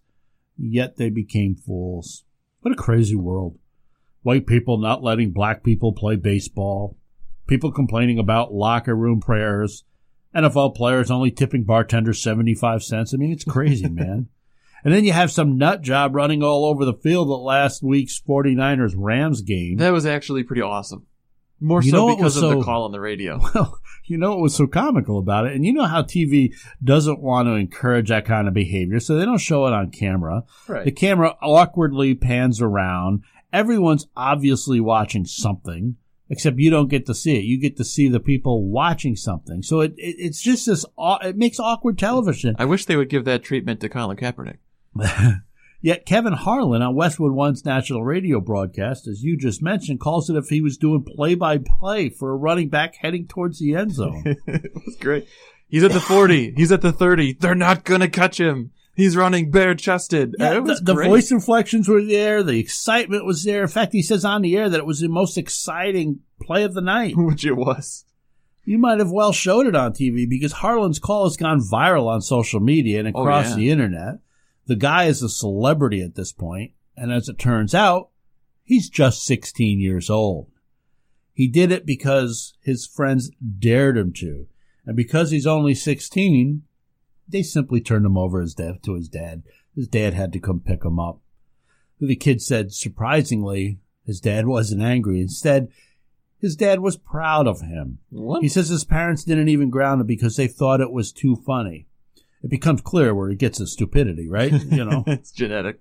[0.56, 2.24] yet they became fools.
[2.60, 3.58] What a crazy world.
[4.22, 6.96] White people not letting black people play baseball.
[7.46, 9.84] People complaining about locker room prayers.
[10.34, 13.12] NFL players only tipping bartenders 75 cents.
[13.12, 14.28] I mean, it's crazy, man.
[14.84, 18.20] And then you have some nut job running all over the field at last week's
[18.20, 19.76] 49ers Rams game.
[19.76, 21.06] That was actually pretty awesome.
[21.60, 23.40] More You so because of so- the call on the radio.
[23.54, 25.52] Well, you know what was so comical about it?
[25.54, 29.24] And you know how TV doesn't want to encourage that kind of behavior, so they
[29.24, 30.42] don't show it on camera.
[30.66, 30.84] Right.
[30.84, 33.22] The camera awkwardly pans around.
[33.52, 35.96] Everyone's obviously watching something,
[36.30, 37.44] except you don't get to see it.
[37.44, 39.62] You get to see the people watching something.
[39.62, 42.56] So it, it it's just this, it makes awkward television.
[42.58, 44.58] I wish they would give that treatment to Colin Kaepernick.
[45.84, 50.36] Yet Kevin Harlan on Westwood One's national radio broadcast, as you just mentioned, calls it
[50.36, 53.92] if he was doing play by play for a running back heading towards the end
[53.92, 54.22] zone.
[54.46, 55.26] it was great.
[55.68, 56.54] He's at the 40.
[56.56, 57.32] He's at the 30.
[57.40, 58.70] They're not going to catch him.
[58.94, 60.34] He's running bare chested.
[60.38, 62.42] Yeah, the, the voice inflections were there.
[62.42, 63.62] The excitement was there.
[63.62, 66.74] In fact, he says on the air that it was the most exciting play of
[66.74, 67.14] the night.
[67.16, 68.04] Which it was.
[68.64, 72.20] You might have well showed it on TV because Harlan's call has gone viral on
[72.20, 73.56] social media and Oh, across yeah.
[73.56, 74.14] the internet.
[74.66, 78.10] The guy is a celebrity at this point, and as it turns out,
[78.62, 80.48] he's just 16 years old.
[81.32, 84.46] He did it because his friends dared him to.
[84.86, 86.62] And because he's only 16,
[87.28, 89.42] they simply turned him over his dad, to his dad.
[89.74, 91.20] His dad had to come pick him up.
[92.00, 95.20] The kid said, surprisingly, his dad wasn't angry.
[95.20, 95.68] Instead,
[96.38, 97.98] his dad was proud of him.
[98.10, 98.42] What?
[98.42, 101.86] He says his parents didn't even ground him because they thought it was too funny.
[102.42, 104.52] It becomes clear where he gets his stupidity, right?
[104.52, 105.04] You know.
[105.06, 105.80] it's genetic.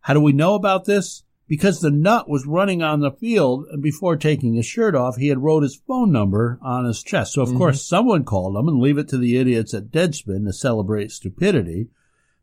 [0.00, 1.22] How do we know about this?
[1.52, 5.28] Because the nut was running on the field, and before taking his shirt off, he
[5.28, 7.34] had wrote his phone number on his chest.
[7.34, 7.58] So, of Mhm.
[7.58, 11.90] course, someone called him and leave it to the idiots at Deadspin to celebrate stupidity.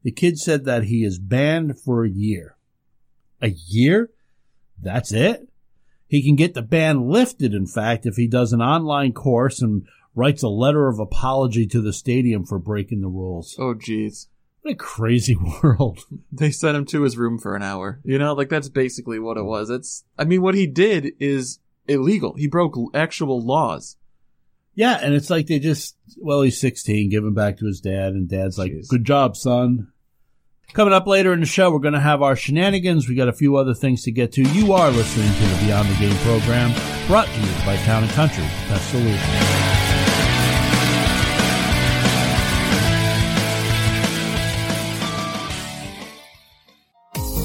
[0.04, 2.56] The kid said that he is banned for a year.
[3.42, 4.12] A year?
[4.80, 5.50] That's it?
[6.08, 9.88] He can get the ban lifted, in fact, if he does an online course and
[10.14, 13.56] writes a letter of apology to the stadium for breaking the rules.
[13.58, 14.28] Oh, jeez.
[14.70, 16.00] What a crazy world.
[16.32, 18.00] They sent him to his room for an hour.
[18.04, 19.70] You know, like that's basically what it was.
[19.72, 22.36] It's, I mean, what he did is illegal.
[22.36, 23.98] He broke actual laws.
[24.76, 28.14] Yeah, and it's like they just, well, he's 16, give him back to his dad,
[28.14, 28.88] and dad's like, Jeez.
[28.88, 29.92] good job, son.
[30.74, 33.10] Coming up later in the show, we're going to have our shenanigans.
[33.10, 34.44] We got a few other things to get to.
[34.44, 36.72] You are listening to the Beyond the Game program,
[37.08, 38.46] brought to you by Town and Country.
[38.68, 39.49] That's Solution.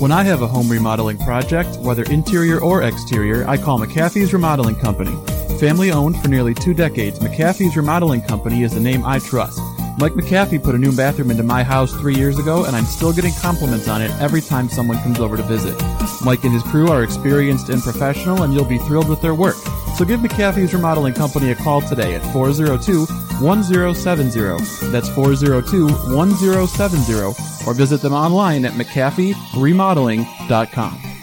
[0.05, 4.77] When I have a home remodeling project, whether interior or exterior, I call McAfee's Remodeling
[4.77, 5.17] Company.
[5.59, 9.59] Family owned for nearly two decades, McAfee's Remodeling Company is the name I trust.
[9.97, 13.13] Mike McAfee put a new bathroom into my house three years ago, and I'm still
[13.13, 15.81] getting compliments on it every time someone comes over to visit.
[16.25, 19.55] Mike and his crew are experienced and professional, and you'll be thrilled with their work.
[19.97, 24.91] So give McAfee's Remodeling Company a call today at 402-1070.
[24.91, 31.14] That's 402-1070, or visit them online at McAfeeRemodeling.com.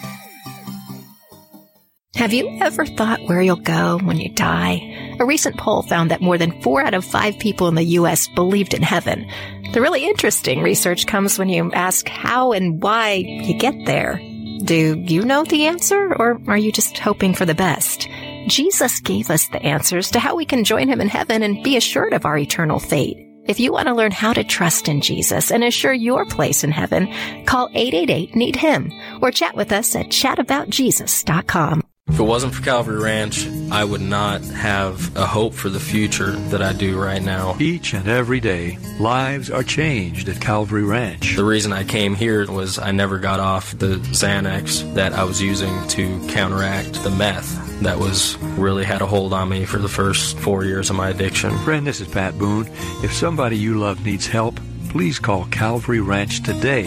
[2.14, 5.16] Have you ever thought where you'll go when you die?
[5.18, 8.28] A recent poll found that more than four out of five people in the U.S.
[8.28, 9.26] believed in heaven.
[9.72, 14.20] The really interesting research comes when you ask how and why you get there.
[14.62, 18.08] Do you know the answer, or are you just hoping for the best?
[18.46, 21.78] Jesus gave us the answers to how we can join him in heaven and be
[21.78, 23.16] assured of our eternal fate.
[23.46, 26.70] If you want to learn how to trust in Jesus and assure your place in
[26.72, 27.08] heaven,
[27.46, 31.82] call 888-NEED-HIM or chat with us at chataboutjesus.com.
[32.12, 36.32] If it wasn't for Calvary Ranch, I would not have a hope for the future
[36.50, 37.56] that I do right now.
[37.58, 41.36] Each and every day, lives are changed at Calvary Ranch.
[41.36, 45.40] The reason I came here was I never got off the Xanax that I was
[45.40, 49.88] using to counteract the meth that was really had a hold on me for the
[49.88, 51.56] first four years of my addiction.
[51.60, 52.68] Friend, this is Pat Boone.
[53.02, 56.84] If somebody you love needs help, please call Calvary Ranch today.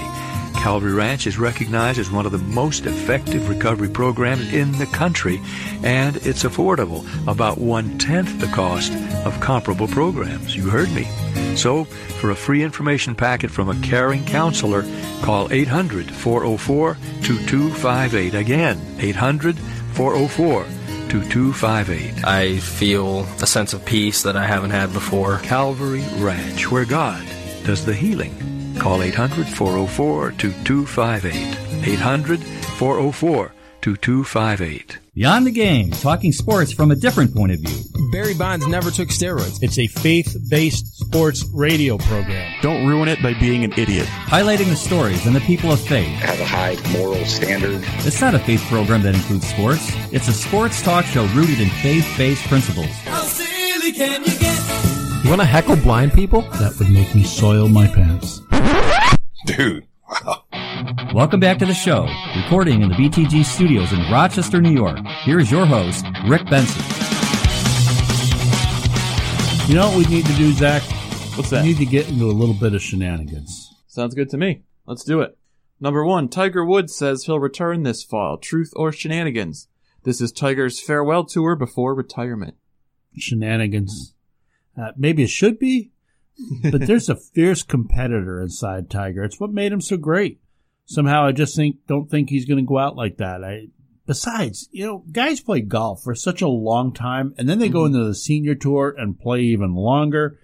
[0.66, 5.40] Calvary Ranch is recognized as one of the most effective recovery programs in the country,
[5.84, 8.92] and it's affordable, about one tenth the cost
[9.28, 10.56] of comparable programs.
[10.56, 11.04] You heard me.
[11.56, 14.84] So, for a free information packet from a caring counselor,
[15.22, 18.34] call 800 404 2258.
[18.34, 19.60] Again, 800
[19.94, 20.64] 404
[21.10, 22.26] 2258.
[22.26, 25.38] I feel a sense of peace that I haven't had before.
[25.44, 27.24] Calvary Ranch, where God
[27.66, 28.55] does the healing.
[28.80, 31.88] Call 800 404 2258.
[31.88, 35.00] 800 404 2258.
[35.14, 37.84] Beyond the Game, talking sports from a different point of view.
[38.12, 39.60] Barry Bonds never took steroids.
[39.62, 42.52] It's a faith-based sports radio program.
[42.62, 44.08] Don't ruin it by being an idiot.
[44.08, 46.08] Highlighting the stories and the people of faith.
[46.20, 47.82] Have a high moral standard.
[48.00, 49.90] It's not a faith program that includes sports.
[50.12, 52.92] It's a sports talk show rooted in faith-based principles.
[53.06, 54.85] How silly can you get?
[55.26, 56.42] You want to heckle blind people?
[56.42, 58.42] That would make me soil my pants.
[59.48, 59.88] Dude.
[61.16, 65.00] Welcome back to the show, recording in the BTG studios in Rochester, New York.
[65.24, 66.80] Here is your host, Rick Benson.
[69.68, 70.84] You know what we need to do, Zach?
[71.36, 71.64] What's that?
[71.64, 73.74] We need to get into a little bit of shenanigans.
[73.88, 74.62] Sounds good to me.
[74.86, 75.40] Let's do it.
[75.80, 78.38] Number one, Tiger Woods says he'll return this fall.
[78.38, 79.70] Truth or shenanigans?
[80.04, 82.58] This is Tiger's farewell tour before retirement.
[83.18, 84.15] Shenanigans.
[84.78, 85.92] Uh, maybe it should be,
[86.72, 89.24] but there's a fierce competitor inside Tiger.
[89.24, 90.40] It's what made him so great.
[90.86, 93.44] Somehow, I just think don't think he's going to go out like that.
[93.44, 93.68] I
[94.06, 97.86] besides, you know, guys play golf for such a long time, and then they go
[97.86, 100.40] into the senior tour and play even longer.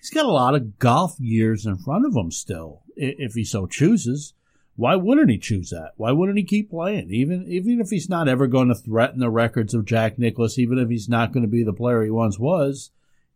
[0.00, 3.66] He's got a lot of golf years in front of him still, if he so
[3.66, 4.34] chooses.
[4.76, 5.92] Why wouldn't he choose that?
[5.96, 7.08] Why wouldn't he keep playing?
[7.10, 10.78] Even even if he's not ever going to threaten the records of Jack Nicklaus, even
[10.78, 12.90] if he's not going to be the player he once was,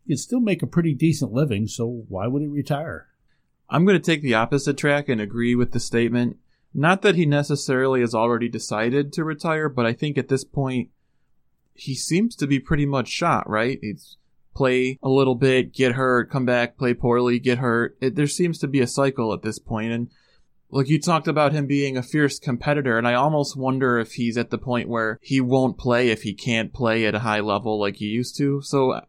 [0.09, 1.66] he could still make a pretty decent living.
[1.66, 3.09] So why would he retire?
[3.68, 6.38] I'm going to take the opposite track and agree with the statement.
[6.72, 10.88] Not that he necessarily has already decided to retire, but I think at this point,
[11.74, 13.78] he seems to be pretty much shot, right?
[13.82, 14.16] He's
[14.54, 17.96] play a little bit, get hurt, come back, play poorly, get hurt.
[18.00, 20.11] It, there seems to be a cycle at this point, and
[20.70, 24.36] like you talked about him being a fierce competitor, and I almost wonder if he's
[24.36, 27.78] at the point where he won't play if he can't play at a high level
[27.78, 28.61] like he used to.
[28.62, 29.00] So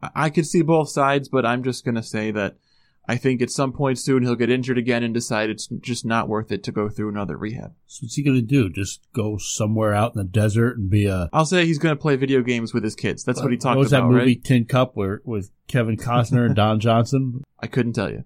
[0.00, 2.56] I, could see both sides, but I'm just gonna say that
[3.08, 6.28] I think at some point soon he'll get injured again and decide it's just not
[6.28, 7.72] worth it to go through another rehab.
[7.86, 8.68] So what's he going to do?
[8.68, 12.16] Just go somewhere out in the desert and be a I'll say he's gonna play
[12.16, 13.24] video games with his kids.
[13.24, 14.44] That's what he talked what was about, that movie right?
[14.44, 17.42] Tin Cup where with Kevin Costner and Don Johnson?
[17.58, 18.24] I couldn't tell you.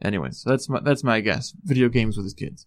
[0.00, 1.52] Anyways, that's my that's my guess.
[1.62, 2.66] Video games with his kids.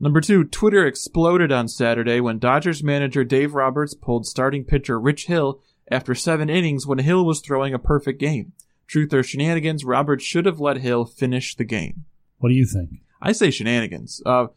[0.00, 5.26] Number two, Twitter exploded on Saturday when Dodgers manager Dave Roberts pulled starting pitcher Rich
[5.26, 8.52] Hill after seven innings when Hill was throwing a perfect game.
[8.86, 12.04] Truth or shenanigans, Roberts should have let Hill finish the game.
[12.38, 13.00] What do you think?
[13.20, 14.22] I say shenanigans.
[14.24, 14.48] Uh,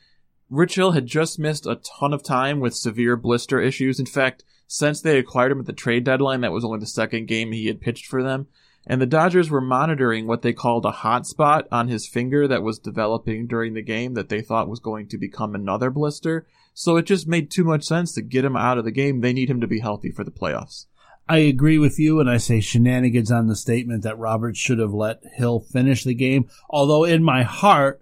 [0.49, 3.99] Rich Hill had just missed a ton of time with severe blister issues.
[3.99, 7.27] In fact, since they acquired him at the trade deadline, that was only the second
[7.27, 8.47] game he had pitched for them.
[8.85, 12.63] And the Dodgers were monitoring what they called a hot spot on his finger that
[12.63, 16.47] was developing during the game that they thought was going to become another blister.
[16.73, 19.21] So it just made too much sense to get him out of the game.
[19.21, 20.85] They need him to be healthy for the playoffs.
[21.29, 24.93] I agree with you, and I say shenanigans on the statement that Roberts should have
[24.93, 26.49] let Hill finish the game.
[26.69, 28.01] Although in my heart,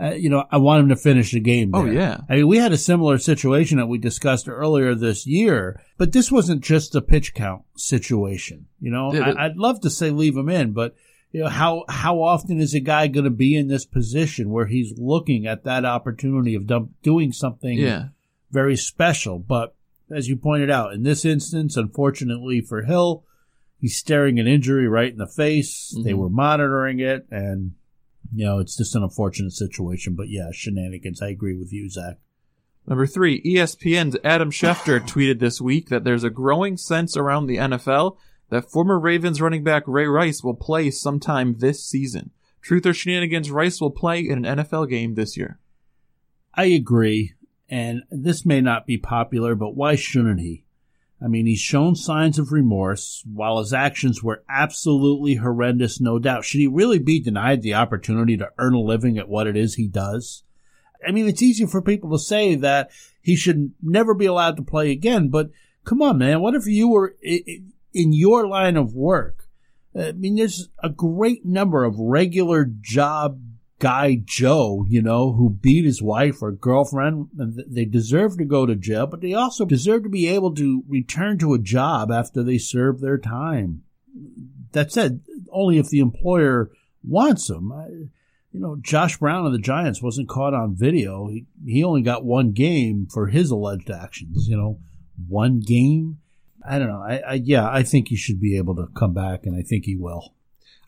[0.00, 1.72] uh, you know, I want him to finish the game.
[1.74, 2.20] Oh, yeah.
[2.28, 6.30] I mean, we had a similar situation that we discussed earlier this year, but this
[6.30, 8.66] wasn't just a pitch count situation.
[8.80, 10.94] You know, Yeah, I, I'd love to say leave him in, but
[11.32, 14.66] you know, how how often is a guy going to be in this position where
[14.66, 18.08] he's looking at that opportunity of dump, doing something Yeah.
[18.50, 19.38] very special?
[19.38, 19.74] But
[20.14, 23.24] as you pointed out, in this instance, unfortunately for Hill,
[23.78, 25.96] he's staring an injury right in the face.
[26.04, 26.18] They Mhm.
[26.18, 27.72] were monitoring it, and
[28.32, 30.14] you know, it's just an unfortunate situation.
[30.14, 31.20] But yeah, shenanigans.
[31.22, 32.18] I agree with you, Zach.
[32.86, 37.56] Number three, ESPN's Adam Schefter tweeted this week that there's a growing sense around the
[37.58, 38.16] NFL
[38.50, 42.30] that former Ravens running back Ray Rice will play sometime this season.
[42.62, 45.58] Truth or shenanigans, Rice will play in an NFL game this year.
[46.54, 47.34] I agree,
[47.70, 50.64] and this may not be popular, but why shouldn't he?
[51.22, 56.44] I mean, he's shown signs of remorse while his actions were absolutely horrendous, no doubt.
[56.44, 59.74] Should he really be denied the opportunity to earn a living at what it is
[59.74, 60.42] he does?
[61.06, 62.90] I mean, it's easy for people to say that
[63.22, 65.50] he should never be allowed to play again, but
[65.84, 66.40] come on, man.
[66.40, 69.46] What if you were in your line of work?
[69.94, 73.40] I mean, there's a great number of regular job
[73.80, 77.30] guy Joe, you know, who beat his wife or girlfriend.
[77.36, 80.84] And they deserve to go to jail, but they also deserve to be able to
[80.86, 83.82] return to a job after they serve their time.
[84.72, 85.20] That said,
[85.50, 86.70] only if the employer
[87.02, 87.72] wants them.
[87.72, 87.86] I,
[88.52, 91.28] you know, Josh Brown of the Giants wasn't caught on video.
[91.28, 94.78] He, he only got one game for his alleged actions, you know,
[95.28, 96.18] one game.
[96.68, 97.02] I don't know.
[97.02, 99.86] I, I yeah, I think he should be able to come back, and I think
[99.86, 100.34] he will.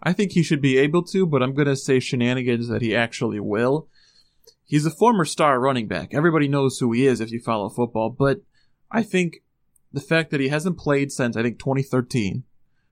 [0.03, 2.95] I think he should be able to, but I'm going to say shenanigans that he
[2.95, 3.89] actually will.
[4.65, 6.13] He's a former star running back.
[6.13, 8.41] Everybody knows who he is if you follow football, but
[8.91, 9.43] I think
[9.93, 12.45] the fact that he hasn't played since, I think, 2013,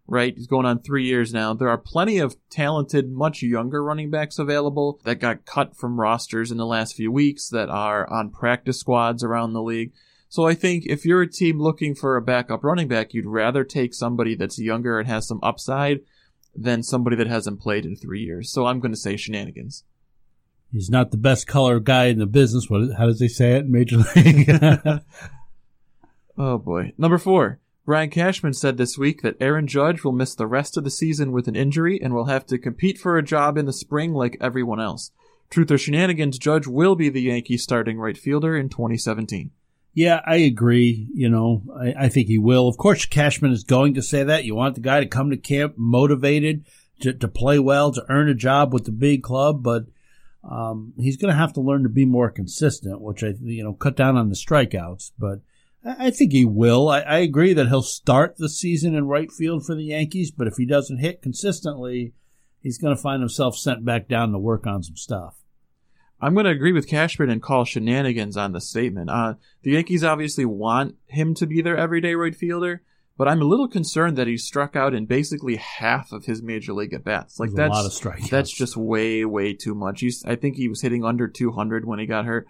[0.07, 0.35] right?
[0.37, 1.55] He's going on three years now.
[1.55, 6.51] There are plenty of talented, much younger running backs available that got cut from rosters
[6.51, 9.93] in the last few weeks that are on practice squads around the league.
[10.29, 13.65] So I think if you're a team looking for a backup running back, you'd rather
[13.65, 16.01] take somebody that's younger and has some upside
[16.55, 18.51] than somebody that hasn't played in three years.
[18.51, 19.85] So I'm going to say shenanigans.
[20.73, 22.69] He's not the best color guy in the business.
[22.69, 22.97] What?
[22.97, 24.49] How does they say it in Major League?
[26.43, 26.95] Oh boy.
[26.97, 27.61] Number four.
[27.85, 31.33] Brian Cashman said this week that Aaron Judge will miss the rest of the season
[31.33, 34.39] with an injury and will have to compete for a job in the spring like
[34.41, 35.11] everyone else.
[35.51, 39.51] Truth or shenanigans, Judge will be the Yankees starting right fielder in 2017.
[39.93, 41.09] Yeah, I agree.
[41.13, 42.69] You know, I, I, think he will.
[42.69, 44.45] Of course, Cashman is going to say that.
[44.45, 46.65] You want the guy to come to camp motivated,
[47.01, 49.87] to, to play well, to earn a job with the big club, but
[50.49, 53.73] um, he's going to have to learn to be more consistent, which I, you know,
[53.73, 55.11] cut down on the strikeouts.
[55.19, 55.41] But
[55.85, 56.89] I, I think he will.
[56.89, 60.47] I, I agree that he'll start the season in right field for the Yankees, but
[60.47, 62.15] if he doesn't hit consistently,
[62.61, 65.40] he's going to find himself sent back down to work on some stuff.
[66.21, 69.11] I'm going to agree with Cashman and call shenanigans on the statement.
[69.11, 72.83] Uh, the Yankees obviously want him to be their everyday right fielder,
[73.17, 76.73] but I'm a little concerned that he struck out in basically half of his major
[76.73, 77.41] league at bats.
[77.41, 80.01] Like There's that's that's just way way too much.
[80.01, 82.47] He's I think he was hitting under 200 when he got hurt.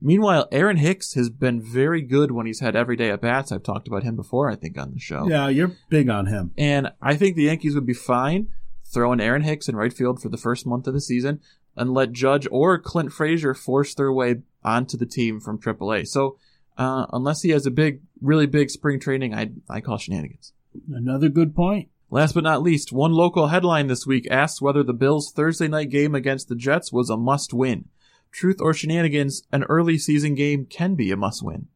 [0.00, 3.50] Meanwhile, Aaron Hicks has been very good when he's had everyday at bats.
[3.50, 5.26] I've talked about him before, I think, on the show.
[5.26, 6.52] Yeah, you're big on him.
[6.58, 8.48] And I think the Yankees would be fine
[8.84, 11.40] throwing Aaron Hicks in right field for the first month of the season
[11.76, 16.08] and let Judge or Clint Frazier force their way onto the team from AAA.
[16.08, 16.38] So
[16.78, 20.52] uh, unless he has a big, really big spring training, I I call shenanigans.
[20.90, 21.88] Another good point.
[22.10, 25.90] Last but not least, one local headline this week asks whether the Bills' Thursday night
[25.90, 27.86] game against the Jets was a must-win.
[28.30, 31.66] Truth or shenanigans, an early season game can be a must-win.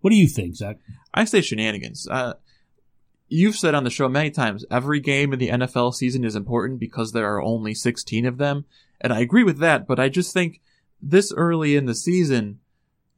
[0.00, 0.76] What do you think, Zach?
[1.14, 2.06] I say shenanigans.
[2.06, 2.34] Uh,
[3.28, 6.78] you've said on the show many times every game in the NFL season is important
[6.78, 8.66] because there are only 16 of them.
[9.04, 10.62] And I agree with that, but I just think
[11.00, 12.60] this early in the season,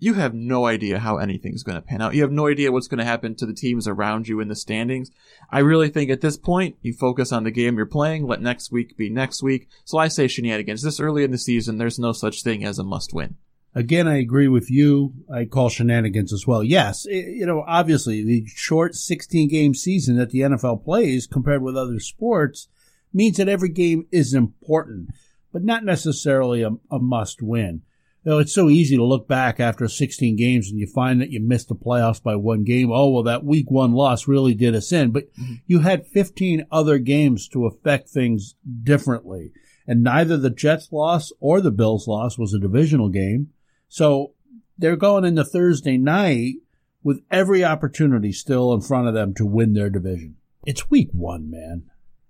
[0.00, 2.12] you have no idea how anything's going to pan out.
[2.12, 4.56] You have no idea what's going to happen to the teams around you in the
[4.56, 5.12] standings.
[5.48, 8.72] I really think at this point, you focus on the game you're playing, let next
[8.72, 9.68] week be next week.
[9.84, 10.82] So I say shenanigans.
[10.82, 13.36] This early in the season, there's no such thing as a must win.
[13.72, 15.12] Again, I agree with you.
[15.32, 16.64] I call shenanigans as well.
[16.64, 21.62] Yes, it, you know, obviously the short 16 game season that the NFL plays compared
[21.62, 22.66] with other sports
[23.12, 25.10] means that every game is important,
[25.56, 27.80] but not necessarily a, a must win.
[28.22, 31.30] You know, it's so easy to look back after 16 games and you find that
[31.30, 32.92] you missed the playoffs by one game.
[32.92, 35.54] Oh, well, that week one loss really did us in, but mm-hmm.
[35.66, 39.52] you had 15 other games to affect things differently.
[39.86, 43.48] And neither the Jets loss or the Bills loss was a divisional game.
[43.88, 44.34] So
[44.76, 46.56] they're going into Thursday night
[47.02, 50.36] with every opportunity still in front of them to win their division.
[50.66, 51.84] It's week one, man.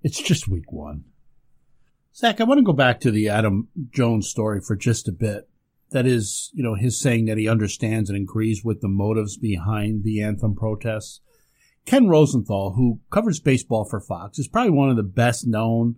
[0.05, 1.07] It's just week one.
[2.17, 5.51] Zach, I want to go back to the Adam Jones story for just a bit.
[5.91, 10.03] That is, you know, his saying that he understands and agrees with the motives behind
[10.03, 11.21] the anthem protests.
[11.85, 15.97] Ken Rosenthal, who covers baseball for Fox, is probably one of the best known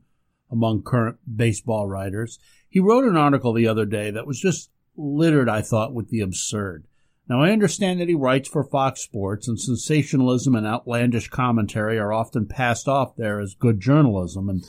[0.50, 2.40] among current baseball writers.
[2.68, 6.20] He wrote an article the other day that was just littered, I thought, with the
[6.20, 6.87] absurd.
[7.28, 12.12] Now, I understand that he writes for Fox Sports, and sensationalism and outlandish commentary are
[12.12, 14.48] often passed off there as good journalism.
[14.48, 14.64] And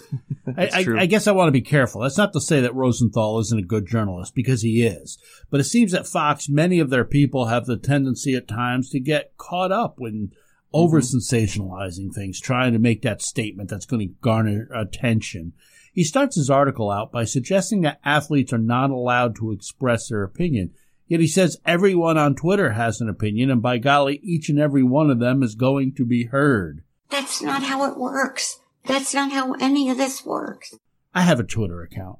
[0.57, 2.01] I, I, I, guess I want to be careful.
[2.01, 5.17] That's not to say that Rosenthal isn't a good journalist, because he is.
[5.49, 8.99] But it seems that Fox, many of their people have the tendency at times to
[8.99, 10.35] get caught up when mm-hmm.
[10.73, 15.53] over sensationalizing things, trying to make that statement that's going to garner attention.
[15.93, 20.23] He starts his article out by suggesting that athletes are not allowed to express their
[20.23, 20.71] opinion.
[21.09, 24.83] Yet he says everyone on Twitter has an opinion, and by golly, each and every
[24.83, 26.83] one of them is going to be heard.
[27.09, 28.59] That's not how it works.
[28.85, 30.77] That's not how any of this works.
[31.15, 32.19] I have a Twitter account,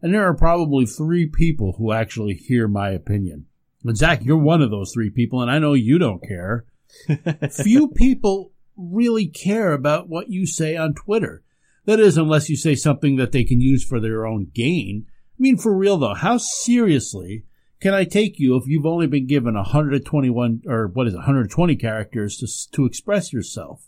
[0.00, 3.46] and there are probably three people who actually hear my opinion.
[3.84, 6.66] And Zach, you're one of those three people, and I know you don't care.
[7.50, 11.42] Few people really care about what you say on Twitter.
[11.86, 15.06] That is, unless you say something that they can use for their own gain.
[15.08, 17.44] I mean, for real though, how seriously
[17.80, 21.76] can I take you if you've only been given 121 or what is it, 120
[21.76, 23.86] characters to to express yourself?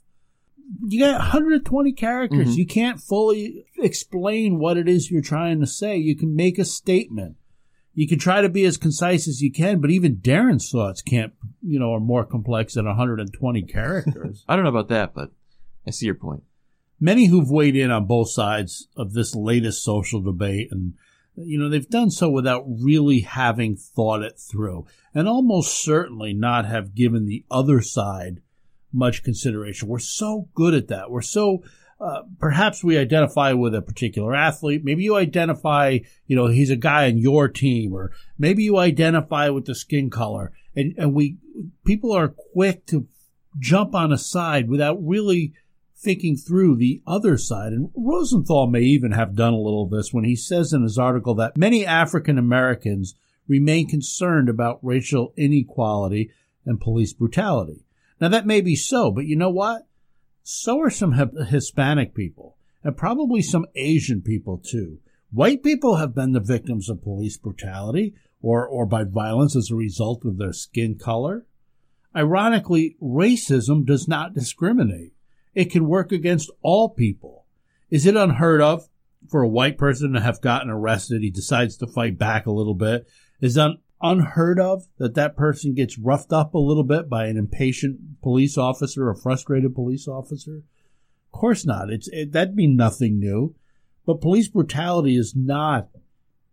[0.87, 2.49] You got 120 characters.
[2.49, 2.59] Mm-hmm.
[2.59, 5.97] You can't fully explain what it is you're trying to say.
[5.97, 7.37] You can make a statement.
[7.95, 11.35] You can try to be as concise as you can, but even Darren's thoughts can't,
[11.61, 14.45] you know, are more complex than 120 characters.
[14.49, 15.31] I don't know about that, but
[15.87, 16.43] I see your point
[17.03, 20.95] many who've weighed in on both sides of this latest social debate and
[21.37, 26.67] you know they've done so without really having thought it through and almost certainly not
[26.67, 28.41] have given the other side
[28.93, 31.63] much consideration we're so good at that we're so
[32.03, 34.83] uh, perhaps we identify with a particular athlete.
[34.83, 39.51] Maybe you identify, you know, he's a guy on your team, or maybe you identify
[39.51, 40.51] with the skin color.
[40.75, 41.37] And, and we,
[41.87, 43.07] people are quick to
[43.61, 45.53] jump on a side without really
[46.03, 47.73] thinking through the other side.
[47.73, 50.99] And Rosenthal may even have done a little of this when he says in his
[50.99, 53.15] article that many African Americans
[53.47, 56.31] remain concerned about racial inequality
[56.65, 57.85] and police brutality.
[58.21, 59.87] Now, that may be so, but you know what?
[60.43, 64.99] So are some Hispanic people, and probably some Asian people too.
[65.31, 69.77] White people have been the victims of police brutality or, or by violence as a
[69.77, 71.47] result of their skin color.
[72.15, 75.15] Ironically, racism does not discriminate.
[75.55, 77.45] It can work against all people.
[77.91, 78.89] Is it unheard of
[79.29, 81.23] for a white person to have gotten arrested?
[81.23, 83.07] He decides to fight back a little bit.
[83.41, 87.37] Is it unheard of that that person gets roughed up a little bit by an
[87.37, 90.63] impatient police officer, a frustrated police officer?
[91.33, 91.91] Of course not.
[91.91, 93.55] It's it, that'd be nothing new.
[94.05, 95.89] But police brutality is not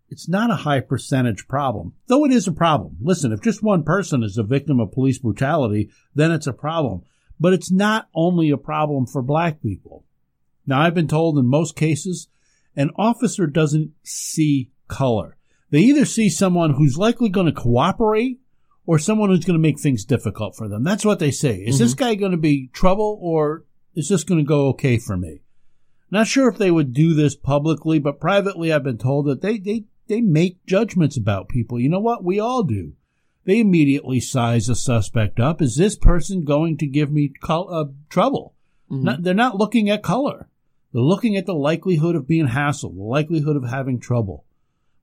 [0.10, 2.98] it's not a high percentage problem, though it is a problem.
[3.00, 7.04] Listen, if just one person is a victim of police brutality, then it's a problem.
[7.40, 10.04] But it's not only a problem for black people.
[10.66, 12.28] Now, I've been told in most cases,
[12.76, 15.38] an officer doesn't see color.
[15.72, 18.40] They either see someone who's likely going to cooperate
[18.86, 20.84] or someone who's going to make things difficult for them.
[20.84, 21.58] That's what they say.
[21.58, 21.84] Is mm-hmm.
[21.84, 23.66] this guy going to be trouble or
[23.96, 25.42] is this going to go okay for me?
[26.12, 29.60] Not sure if they would do this publicly, but privately I've been told that they,
[29.60, 31.80] they they make judgments about people.
[31.80, 32.24] You know what?
[32.24, 32.94] We all do.
[33.50, 35.60] They immediately size a suspect up.
[35.60, 38.54] Is this person going to give me col- uh, trouble?
[38.92, 39.04] Mm-hmm.
[39.04, 40.50] Not, they're not looking at color.
[40.94, 44.46] They're looking at the likelihood of being hassled, the likelihood of having trouble.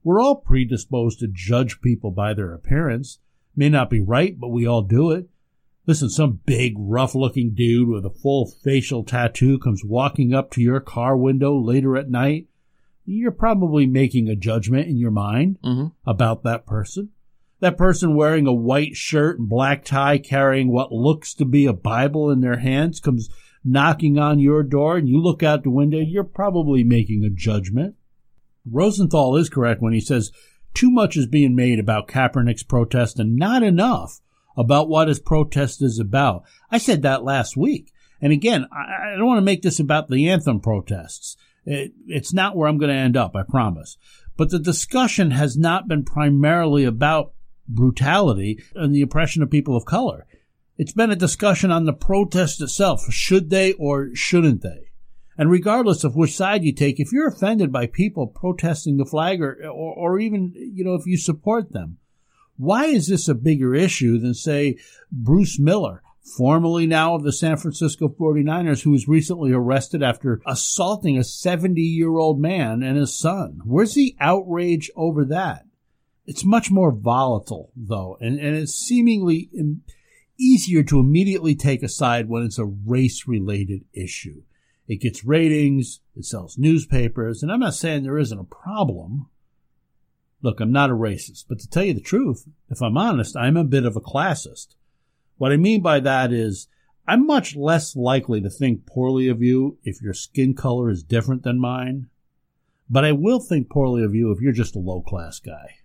[0.01, 3.19] We're all predisposed to judge people by their appearance.
[3.53, 5.27] May not be right, but we all do it.
[5.85, 10.61] Listen, some big, rough looking dude with a full facial tattoo comes walking up to
[10.61, 12.47] your car window later at night
[13.07, 15.87] you're probably making a judgment in your mind mm-hmm.
[16.05, 17.09] about that person.
[17.59, 21.73] That person wearing a white shirt and black tie carrying what looks to be a
[21.73, 23.29] Bible in their hands comes
[23.63, 27.95] knocking on your door and you look out the window, you're probably making a judgment.
[28.69, 30.31] Rosenthal is correct when he says
[30.73, 34.19] too much is being made about Kaepernick's protest and not enough
[34.55, 36.43] about what his protest is about.
[36.69, 37.91] I said that last week.
[38.21, 41.37] And again, I, don't want to make this about the anthem protests.
[41.65, 43.97] It, it's not where I'm going to end up, I promise.
[44.35, 47.33] But the discussion has not been primarily about
[47.67, 50.25] brutality and the oppression of people of color.
[50.77, 53.01] It's been a discussion on the protest itself.
[53.11, 54.91] Should they or shouldn't they?
[55.37, 59.41] And regardless of which side you take, if you're offended by people protesting the flag
[59.41, 61.97] or, or, or even, you know, if you support them,
[62.57, 64.77] why is this a bigger issue than, say,
[65.11, 66.01] Bruce Miller
[66.35, 71.81] formerly now of the San Francisco 49ers, who was recently arrested after assaulting a 70
[71.81, 73.61] year old man and his son.
[73.63, 75.66] Where's the outrage over that?
[76.27, 79.49] It's much more volatile, though, and, and it's seemingly
[80.37, 84.43] easier to immediately take a side when it's a race related issue.
[84.89, 89.29] It gets ratings, it sells newspapers, and I'm not saying there isn't a problem.
[90.41, 93.55] Look, I'm not a racist, but to tell you the truth, if I'm honest, I'm
[93.55, 94.75] a bit of a classist.
[95.37, 96.67] What I mean by that is,
[97.07, 101.43] I'm much less likely to think poorly of you if your skin color is different
[101.43, 102.09] than mine,
[102.89, 105.77] but I will think poorly of you if you're just a low class guy.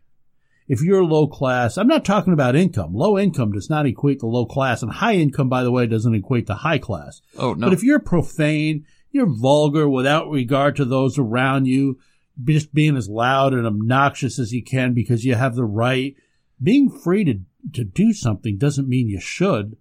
[0.73, 2.95] If you're low class, I'm not talking about income.
[2.95, 6.15] Low income does not equate to low class, and high income, by the way, doesn't
[6.15, 7.21] equate to high class.
[7.37, 7.67] Oh, no.
[7.67, 11.99] But if you're profane, you're vulgar without regard to those around you,
[12.43, 16.17] just being as loud and obnoxious as you can because you have the right,
[16.63, 17.41] being free to
[17.75, 19.77] to do something doesn't mean you should.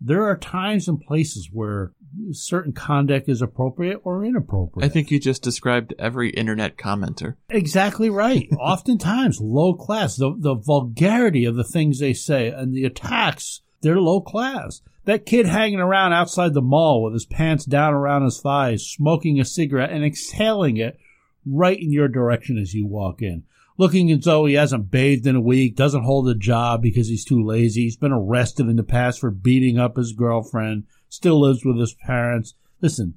[0.00, 1.94] There are times and places where
[2.32, 4.88] certain conduct is appropriate or inappropriate.
[4.88, 7.36] I think you just described every internet commenter.
[7.50, 8.48] Exactly right.
[8.58, 14.00] Oftentimes, low class, the, the vulgarity of the things they say and the attacks, they're
[14.00, 14.82] low class.
[15.04, 19.40] That kid hanging around outside the mall with his pants down around his thighs, smoking
[19.40, 20.98] a cigarette and exhaling it
[21.46, 23.44] right in your direction as you walk in
[23.78, 27.24] looking as though he hasn't bathed in a week, doesn't hold a job because he's
[27.24, 27.82] too lazy.
[27.82, 31.94] He's been arrested in the past for beating up his girlfriend, still lives with his
[31.94, 32.54] parents.
[32.80, 33.14] Listen,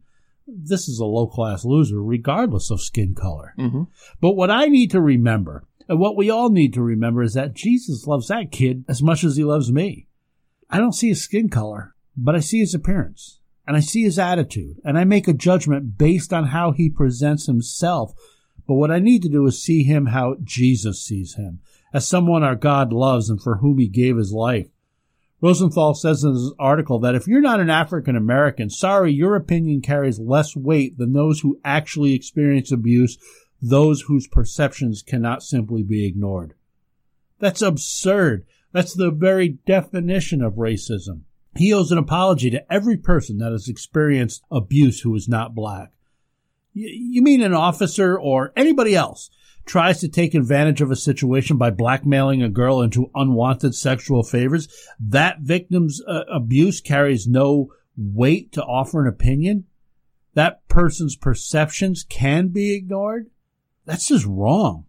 [0.48, 3.54] this is a low class loser, regardless of skin color.
[3.58, 3.84] Mm-hmm.
[4.20, 7.54] But what I need to remember, and what we all need to remember, is that
[7.54, 10.08] Jesus loves that kid as much as he loves me.
[10.70, 13.40] I don't see his skin color, but I see his appearance.
[13.68, 17.46] And I see his attitude, and I make a judgment based on how he presents
[17.46, 18.14] himself
[18.72, 21.60] but what I need to do is see him how Jesus sees him,
[21.94, 24.70] as someone our God loves and for whom he gave his life.
[25.42, 29.82] Rosenthal says in his article that if you're not an African American, sorry, your opinion
[29.82, 33.18] carries less weight than those who actually experience abuse,
[33.60, 36.54] those whose perceptions cannot simply be ignored.
[37.40, 38.46] That's absurd.
[38.72, 41.22] That's the very definition of racism.
[41.56, 45.92] He owes an apology to every person that has experienced abuse who is not black.
[46.74, 49.30] You mean an officer or anybody else
[49.66, 54.68] tries to take advantage of a situation by blackmailing a girl into unwanted sexual favors?
[55.00, 59.66] That victim's uh, abuse carries no weight to offer an opinion?
[60.34, 63.30] That person's perceptions can be ignored?
[63.86, 64.86] That's just wrong.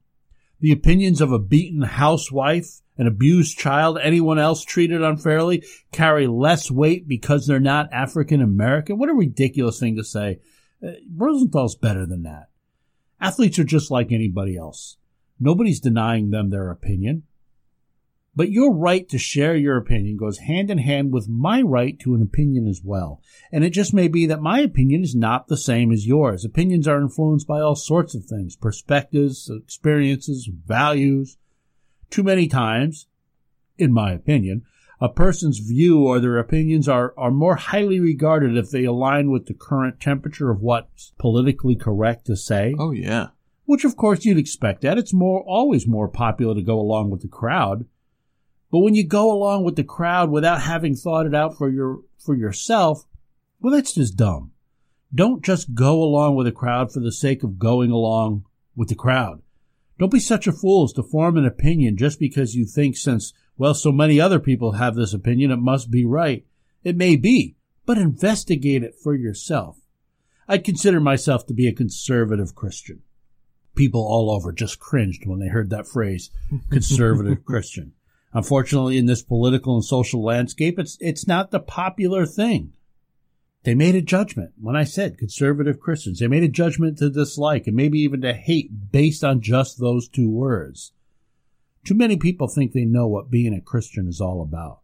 [0.61, 6.71] The opinions of a beaten housewife, an abused child, anyone else treated unfairly carry less
[6.71, 8.99] weight because they're not African American?
[8.99, 10.39] What a ridiculous thing to say.
[10.81, 12.49] Uh, Rosenthal's better than that.
[13.23, 14.97] Athletes are just like anybody else.
[15.39, 17.23] Nobody's denying them their opinion.
[18.35, 22.15] But your right to share your opinion goes hand in hand with my right to
[22.15, 23.23] an opinion as well.
[23.53, 26.45] And it just may be that my opinion is not the same as yours.
[26.45, 31.37] Opinions are influenced by all sorts of things, perspectives, experiences, values.
[32.11, 33.07] Too many times,
[33.79, 34.65] in my opinion,
[35.03, 39.47] a person's view or their opinions are, are more highly regarded if they align with
[39.47, 42.77] the current temperature of what's politically correct to say.
[42.79, 43.31] Oh yeah.
[43.65, 44.99] Which of course you'd expect that.
[44.99, 47.85] It's more always more popular to go along with the crowd.
[48.71, 52.03] But when you go along with the crowd without having thought it out for your
[52.25, 53.05] for yourself,
[53.59, 54.53] well that's just dumb.
[55.13, 58.45] Don't just go along with the crowd for the sake of going along
[58.77, 59.43] with the crowd.
[59.99, 63.33] Don't be such a fool as to form an opinion just because you think since,
[63.57, 66.45] well, so many other people have this opinion, it must be right.
[66.83, 69.79] It may be, but investigate it for yourself.
[70.49, 73.03] I'd consider myself to be a conservative Christian.
[73.75, 76.31] People all over just cringed when they heard that phrase,
[76.71, 77.93] conservative Christian.
[78.35, 82.73] Unfortunately, in this political and social landscape, it's, it's not the popular thing.
[83.65, 84.53] They made a judgment.
[84.61, 88.33] When I said conservative Christians, they made a judgment to dislike and maybe even to
[88.33, 90.93] hate based on just those two words.
[91.85, 94.81] Too many people think they know what being a Christian is all about.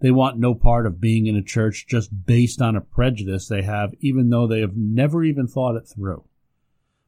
[0.00, 3.62] They want no part of being in a church just based on a prejudice they
[3.62, 6.24] have, even though they have never even thought it through.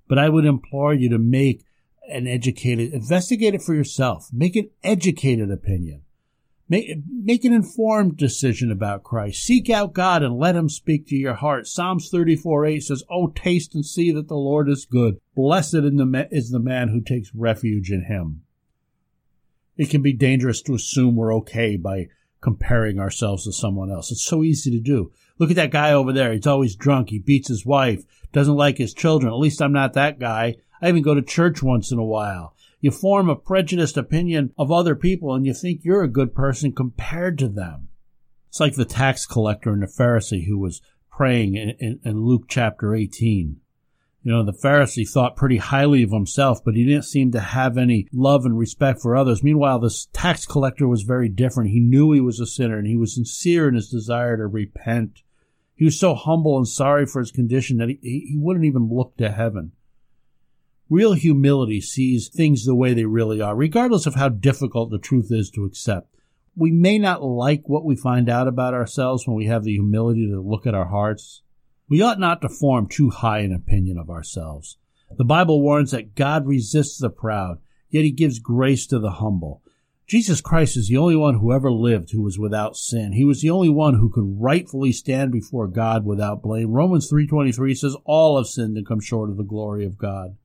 [0.07, 1.65] But I would implore you to make
[2.09, 4.29] an educated, investigate it for yourself.
[4.31, 6.03] Make an educated opinion.
[6.69, 9.43] Make, make an informed decision about Christ.
[9.43, 11.67] Seek out God and let Him speak to your heart.
[11.67, 15.19] Psalms 34 8 says, Oh, taste and see that the Lord is good.
[15.35, 15.77] Blessed
[16.31, 18.42] is the man who takes refuge in Him.
[19.77, 22.09] It can be dangerous to assume we're okay by
[22.41, 24.11] comparing ourselves to someone else.
[24.11, 25.13] It's so easy to do.
[25.39, 26.33] Look at that guy over there.
[26.33, 27.11] He's always drunk.
[27.11, 29.33] He beats his wife, doesn't like his children.
[29.33, 30.57] At least I'm not that guy.
[30.81, 32.55] I even go to church once in a while.
[32.81, 36.73] You form a prejudiced opinion of other people and you think you're a good person
[36.73, 37.89] compared to them.
[38.49, 42.45] It's like the tax collector and the Pharisee who was praying in, in, in Luke
[42.49, 43.62] chapter 18.
[44.25, 47.77] You know, the Pharisee thought pretty highly of himself, but he didn't seem to have
[47.77, 49.43] any love and respect for others.
[49.43, 51.71] Meanwhile, this tax collector was very different.
[51.71, 55.23] He knew he was a sinner and he was sincere in his desire to repent.
[55.75, 59.17] He was so humble and sorry for his condition that he, he wouldn't even look
[59.17, 59.73] to heaven.
[60.89, 65.29] Real humility sees things the way they really are, regardless of how difficult the truth
[65.33, 66.15] is to accept.
[66.55, 70.29] We may not like what we find out about ourselves when we have the humility
[70.31, 71.43] to look at our hearts.
[71.93, 74.79] We ought not to form too high an opinion of ourselves.
[75.19, 77.59] The Bible warns that God resists the proud,
[77.91, 79.61] yet he gives grace to the humble.
[80.07, 83.13] Jesus Christ is the only one who ever lived who was without sin.
[83.13, 86.71] He was the only one who could rightfully stand before God without blame.
[86.71, 90.39] Romans 3:23 says all have sinned and come short of the glory of God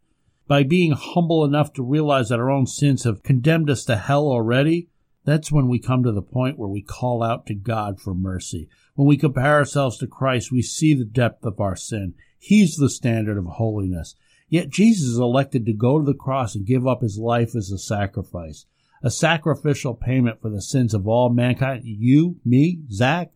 [0.49, 4.27] by being humble enough to realize that our own sins have condemned us to hell
[4.27, 4.89] already,
[5.23, 8.67] that's when we come to the point where we call out to God for mercy.
[8.97, 12.15] When we compare ourselves to Christ, we see the depth of our sin.
[12.39, 14.15] He's the standard of holiness.
[14.49, 17.77] Yet Jesus elected to go to the cross and give up his life as a
[17.77, 18.65] sacrifice,
[19.03, 21.83] a sacrificial payment for the sins of all mankind.
[21.85, 23.29] You, me, Zach.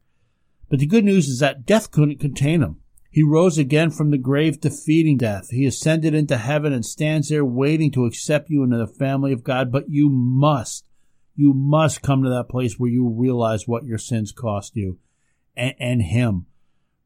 [0.68, 2.78] But the good news is that death couldn't contain him.
[3.12, 5.51] He rose again from the grave, defeating death.
[5.51, 9.43] He ascended into heaven and stands there waiting to accept you into the family of
[9.43, 9.72] God.
[9.72, 10.88] But you must,
[11.36, 14.97] you must come to that place where you realize what your sins cost you
[15.55, 16.45] and, and Him.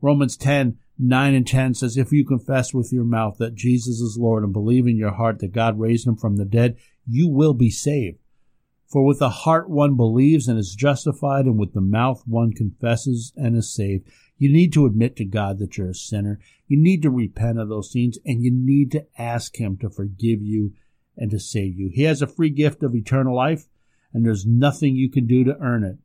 [0.02, 4.18] Romans 10, 9 and 10 says, If you confess with your mouth that Jesus is
[4.20, 6.78] Lord and believe in your heart that God raised him from the dead,
[7.08, 8.20] you will be saved.
[8.88, 13.34] For with the heart one believes and is justified, and with the mouth one confesses
[13.36, 14.08] and is saved.
[14.38, 16.40] You need to admit to God that you're a sinner.
[16.68, 20.42] You need to repent of those sins and you need to ask Him to forgive
[20.42, 20.74] you
[21.18, 21.90] and to save you.
[21.94, 23.66] He has a free gift of eternal life
[24.14, 25.98] and there's nothing you can do to earn it.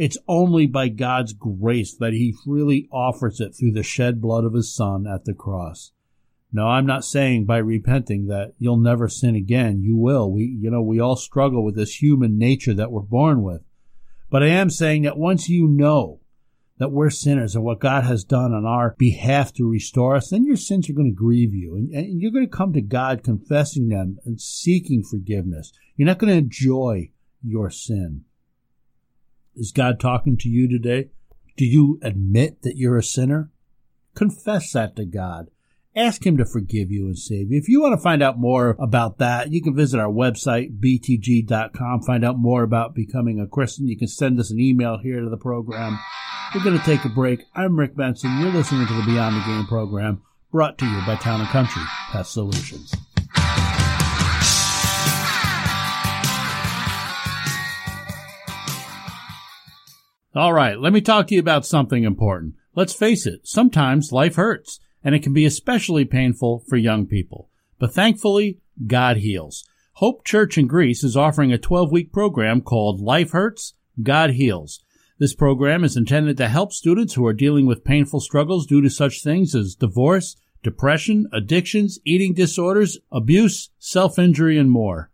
[0.00, 4.54] It's only by God's grace that He freely offers it through the shed blood of
[4.54, 5.92] His Son at the cross.
[6.50, 9.82] No, I'm not saying by repenting that you'll never sin again.
[9.82, 10.32] You will.
[10.32, 13.60] We, you know, we all struggle with this human nature that we're born with.
[14.30, 16.20] But I am saying that once you know
[16.78, 20.46] that we're sinners and what God has done on our behalf to restore us, then
[20.46, 21.76] your sins are going to grieve you.
[21.76, 25.72] And, and you're going to come to God confessing them and seeking forgiveness.
[25.96, 27.10] You're not going to enjoy
[27.44, 28.24] your sin.
[29.60, 31.10] Is God talking to you today?
[31.56, 33.52] Do you admit that you're a sinner?
[34.16, 35.50] Confess that to God
[35.96, 37.58] Ask Him to forgive you and save you.
[37.58, 42.02] If you want to find out more about that, you can visit our website, btg.com,
[42.02, 43.88] find out more about becoming a Christian.
[43.88, 45.98] You can send us an email here to the program.
[46.54, 47.44] We're going to take a break.
[47.54, 48.38] I'm Rick Benson.
[48.38, 51.82] You're listening to the Beyond the Game program brought to you by Town and Country
[52.10, 52.94] Pest Solutions.
[60.32, 62.54] All right, let me talk to you about something important.
[62.76, 67.48] Let's face it, sometimes life hurts, and it can be especially painful for young people.
[67.80, 69.64] But thankfully, God heals.
[69.94, 74.84] Hope Church in Greece is offering a 12 week program called Life Hurts, God Heals.
[75.18, 78.88] This program is intended to help students who are dealing with painful struggles due to
[78.88, 85.09] such things as divorce, depression, addictions, eating disorders, abuse, self injury, and more.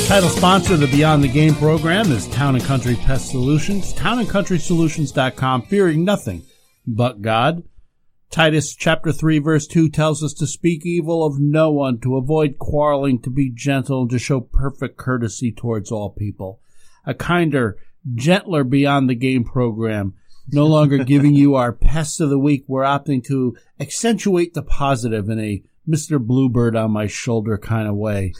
[0.10, 3.94] Title sponsor of the Beyond the Game program is Town and Country Pest Solutions.
[3.94, 6.42] Townandcountrysolutions.com, fearing nothing
[6.88, 7.62] but God.
[8.32, 12.58] Titus chapter 3 verse 2 tells us to speak evil of no one, to avoid
[12.58, 16.60] quarreling, to be gentle, to show perfect courtesy towards all people.
[17.06, 17.78] A kinder,
[18.16, 20.16] gentler Beyond the Game program.
[20.52, 22.64] No longer giving you our pests of the week.
[22.68, 26.20] We're opting to accentuate the positive in a Mr.
[26.20, 28.34] Bluebird on my shoulder kind of way.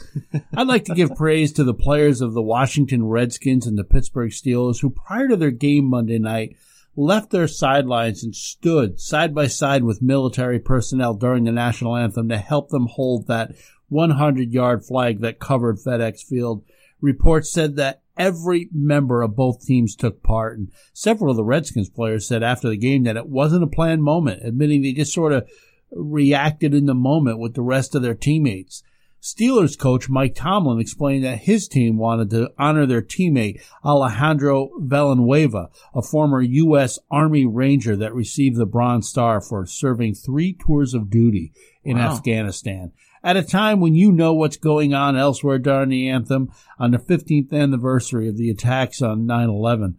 [0.54, 4.30] I'd like to give praise to the players of the Washington Redskins and the Pittsburgh
[4.30, 6.56] Steelers who prior to their game Monday night
[6.96, 12.28] left their sidelines and stood side by side with military personnel during the national anthem
[12.28, 13.52] to help them hold that
[13.88, 16.64] 100 yard flag that covered FedEx Field.
[17.00, 21.88] Reports said that every member of both teams took part and several of the Redskins
[21.88, 25.32] players said after the game that it wasn't a planned moment, admitting they just sort
[25.32, 25.48] of
[25.92, 28.82] reacted in the moment with the rest of their teammates.
[29.22, 35.68] Steelers coach Mike Tomlin explained that his team wanted to honor their teammate Alejandro Villanueva,
[35.94, 36.98] a former U.S.
[37.10, 41.52] Army Ranger that received the Bronze Star for serving three tours of duty
[41.84, 42.12] in Wow.
[42.12, 42.92] Afghanistan.
[43.22, 46.98] At a time when you know what's going on elsewhere during the anthem, on the
[46.98, 49.96] 15th anniversary of the attacks on 9-11,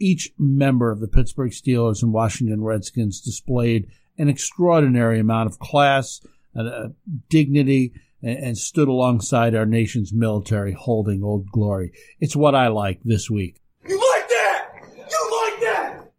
[0.00, 3.86] each member of the Pittsburgh Steelers and Washington Redskins displayed
[4.18, 6.20] an extraordinary amount of class,
[6.54, 6.88] and uh,
[7.28, 7.92] dignity,
[8.22, 11.92] and, and stood alongside our nation's military holding old glory.
[12.20, 13.60] It's what I like this week.
[13.86, 14.70] You like that?
[14.96, 16.12] You like that?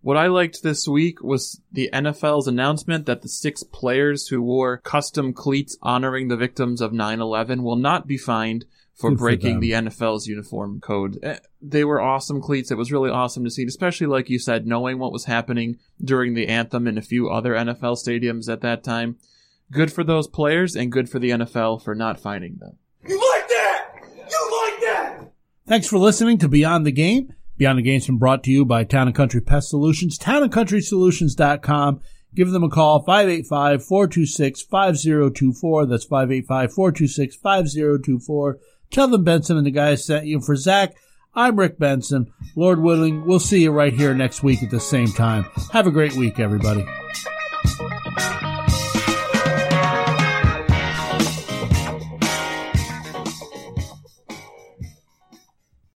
[0.00, 4.78] What I liked this week was the NFL's announcement that the six players who wore
[4.78, 8.66] custom cleats honoring the victims of 9-11 will not be fined
[8.96, 9.60] for Good breaking them.
[9.60, 11.18] the NFL's uniform code.
[11.22, 12.70] Eh, They were awesome cleats.
[12.70, 16.34] It was really awesome to see, especially like you said, knowing what was happening during
[16.34, 19.16] the anthem in a few other NFL stadiums at that time.
[19.72, 22.76] Good for those players and good for the NFL for not finding them.
[23.06, 23.86] You like that?
[24.30, 25.32] You like that?
[25.66, 27.32] Thanks for listening to Beyond the Game.
[27.56, 32.00] Beyond the Game's been brought to you by Town and Country Pest Solutions, townandcountrysolutions.com.
[32.34, 35.88] Give them a call, 585-426-5024.
[35.88, 38.54] That's 585-426-5024.
[38.94, 40.40] Tell them Benson and the guys sent you.
[40.40, 40.94] For Zach,
[41.34, 42.32] I'm Rick Benson.
[42.54, 45.46] Lord willing, we'll see you right here next week at the same time.
[45.72, 46.86] Have a great week, everybody.